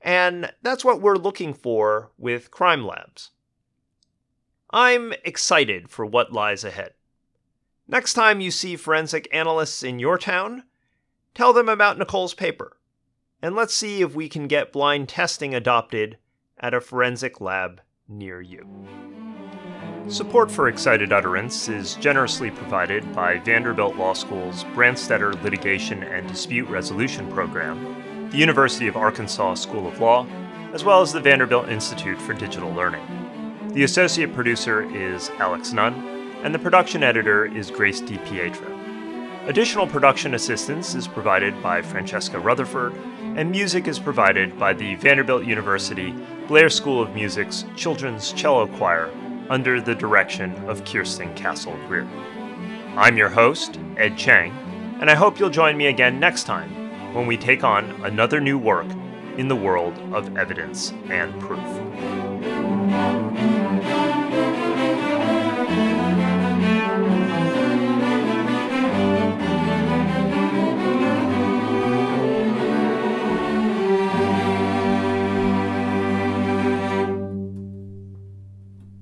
And 0.00 0.52
that's 0.62 0.84
what 0.84 1.00
we're 1.00 1.16
looking 1.16 1.52
for 1.52 2.10
with 2.16 2.50
crime 2.50 2.84
labs. 2.84 3.30
I'm 4.70 5.12
excited 5.24 5.90
for 5.90 6.06
what 6.06 6.32
lies 6.32 6.64
ahead. 6.64 6.94
Next 7.90 8.14
time 8.14 8.40
you 8.40 8.52
see 8.52 8.76
forensic 8.76 9.28
analysts 9.32 9.82
in 9.82 9.98
your 9.98 10.16
town, 10.16 10.62
tell 11.34 11.52
them 11.52 11.68
about 11.68 11.98
Nicole's 11.98 12.34
paper, 12.34 12.76
and 13.42 13.56
let's 13.56 13.74
see 13.74 14.00
if 14.00 14.14
we 14.14 14.28
can 14.28 14.46
get 14.46 14.72
blind 14.72 15.08
testing 15.08 15.56
adopted 15.56 16.16
at 16.60 16.72
a 16.72 16.80
forensic 16.80 17.40
lab 17.40 17.80
near 18.08 18.40
you. 18.40 18.64
Support 20.06 20.52
for 20.52 20.68
Excited 20.68 21.12
Utterance 21.12 21.68
is 21.68 21.96
generously 21.96 22.52
provided 22.52 23.12
by 23.12 23.38
Vanderbilt 23.38 23.96
Law 23.96 24.12
School's 24.12 24.62
Branstetter 24.66 25.40
Litigation 25.42 26.04
and 26.04 26.28
Dispute 26.28 26.68
Resolution 26.68 27.28
Program 27.32 27.96
the 28.30 28.38
University 28.38 28.86
of 28.86 28.96
Arkansas 28.96 29.54
School 29.54 29.88
of 29.88 29.98
Law, 29.98 30.24
as 30.72 30.84
well 30.84 31.02
as 31.02 31.12
the 31.12 31.20
Vanderbilt 31.20 31.68
Institute 31.68 32.20
for 32.22 32.32
Digital 32.32 32.72
Learning. 32.72 33.04
The 33.72 33.82
associate 33.82 34.32
producer 34.32 34.82
is 34.94 35.30
Alex 35.40 35.72
Nunn, 35.72 36.19
and 36.42 36.54
the 36.54 36.58
production 36.58 37.02
editor 37.02 37.44
is 37.44 37.70
Grace 37.70 38.00
DiPietro. 38.00 39.48
Additional 39.48 39.86
production 39.86 40.34
assistance 40.34 40.94
is 40.94 41.06
provided 41.06 41.60
by 41.62 41.82
Francesca 41.82 42.38
Rutherford, 42.38 42.94
and 43.36 43.50
music 43.50 43.88
is 43.88 43.98
provided 43.98 44.58
by 44.58 44.72
the 44.72 44.94
Vanderbilt 44.96 45.44
University 45.44 46.14
Blair 46.46 46.70
School 46.70 47.02
of 47.02 47.14
Music's 47.14 47.64
Children's 47.76 48.32
Cello 48.32 48.66
Choir 48.66 49.10
under 49.50 49.80
the 49.80 49.94
direction 49.94 50.54
of 50.68 50.84
Kirsten 50.84 51.34
Castle 51.34 51.78
Greer. 51.88 52.08
I'm 52.96 53.16
your 53.16 53.28
host, 53.28 53.78
Ed 53.96 54.16
Cheng, 54.16 54.52
and 55.00 55.10
I 55.10 55.14
hope 55.14 55.38
you'll 55.38 55.50
join 55.50 55.76
me 55.76 55.86
again 55.86 56.18
next 56.20 56.44
time 56.44 57.14
when 57.14 57.26
we 57.26 57.36
take 57.36 57.64
on 57.64 57.84
another 58.04 58.40
new 58.40 58.58
work 58.58 58.86
in 59.36 59.48
the 59.48 59.56
world 59.56 59.98
of 60.14 60.36
evidence 60.36 60.92
and 61.08 61.38
proof. 61.40 62.29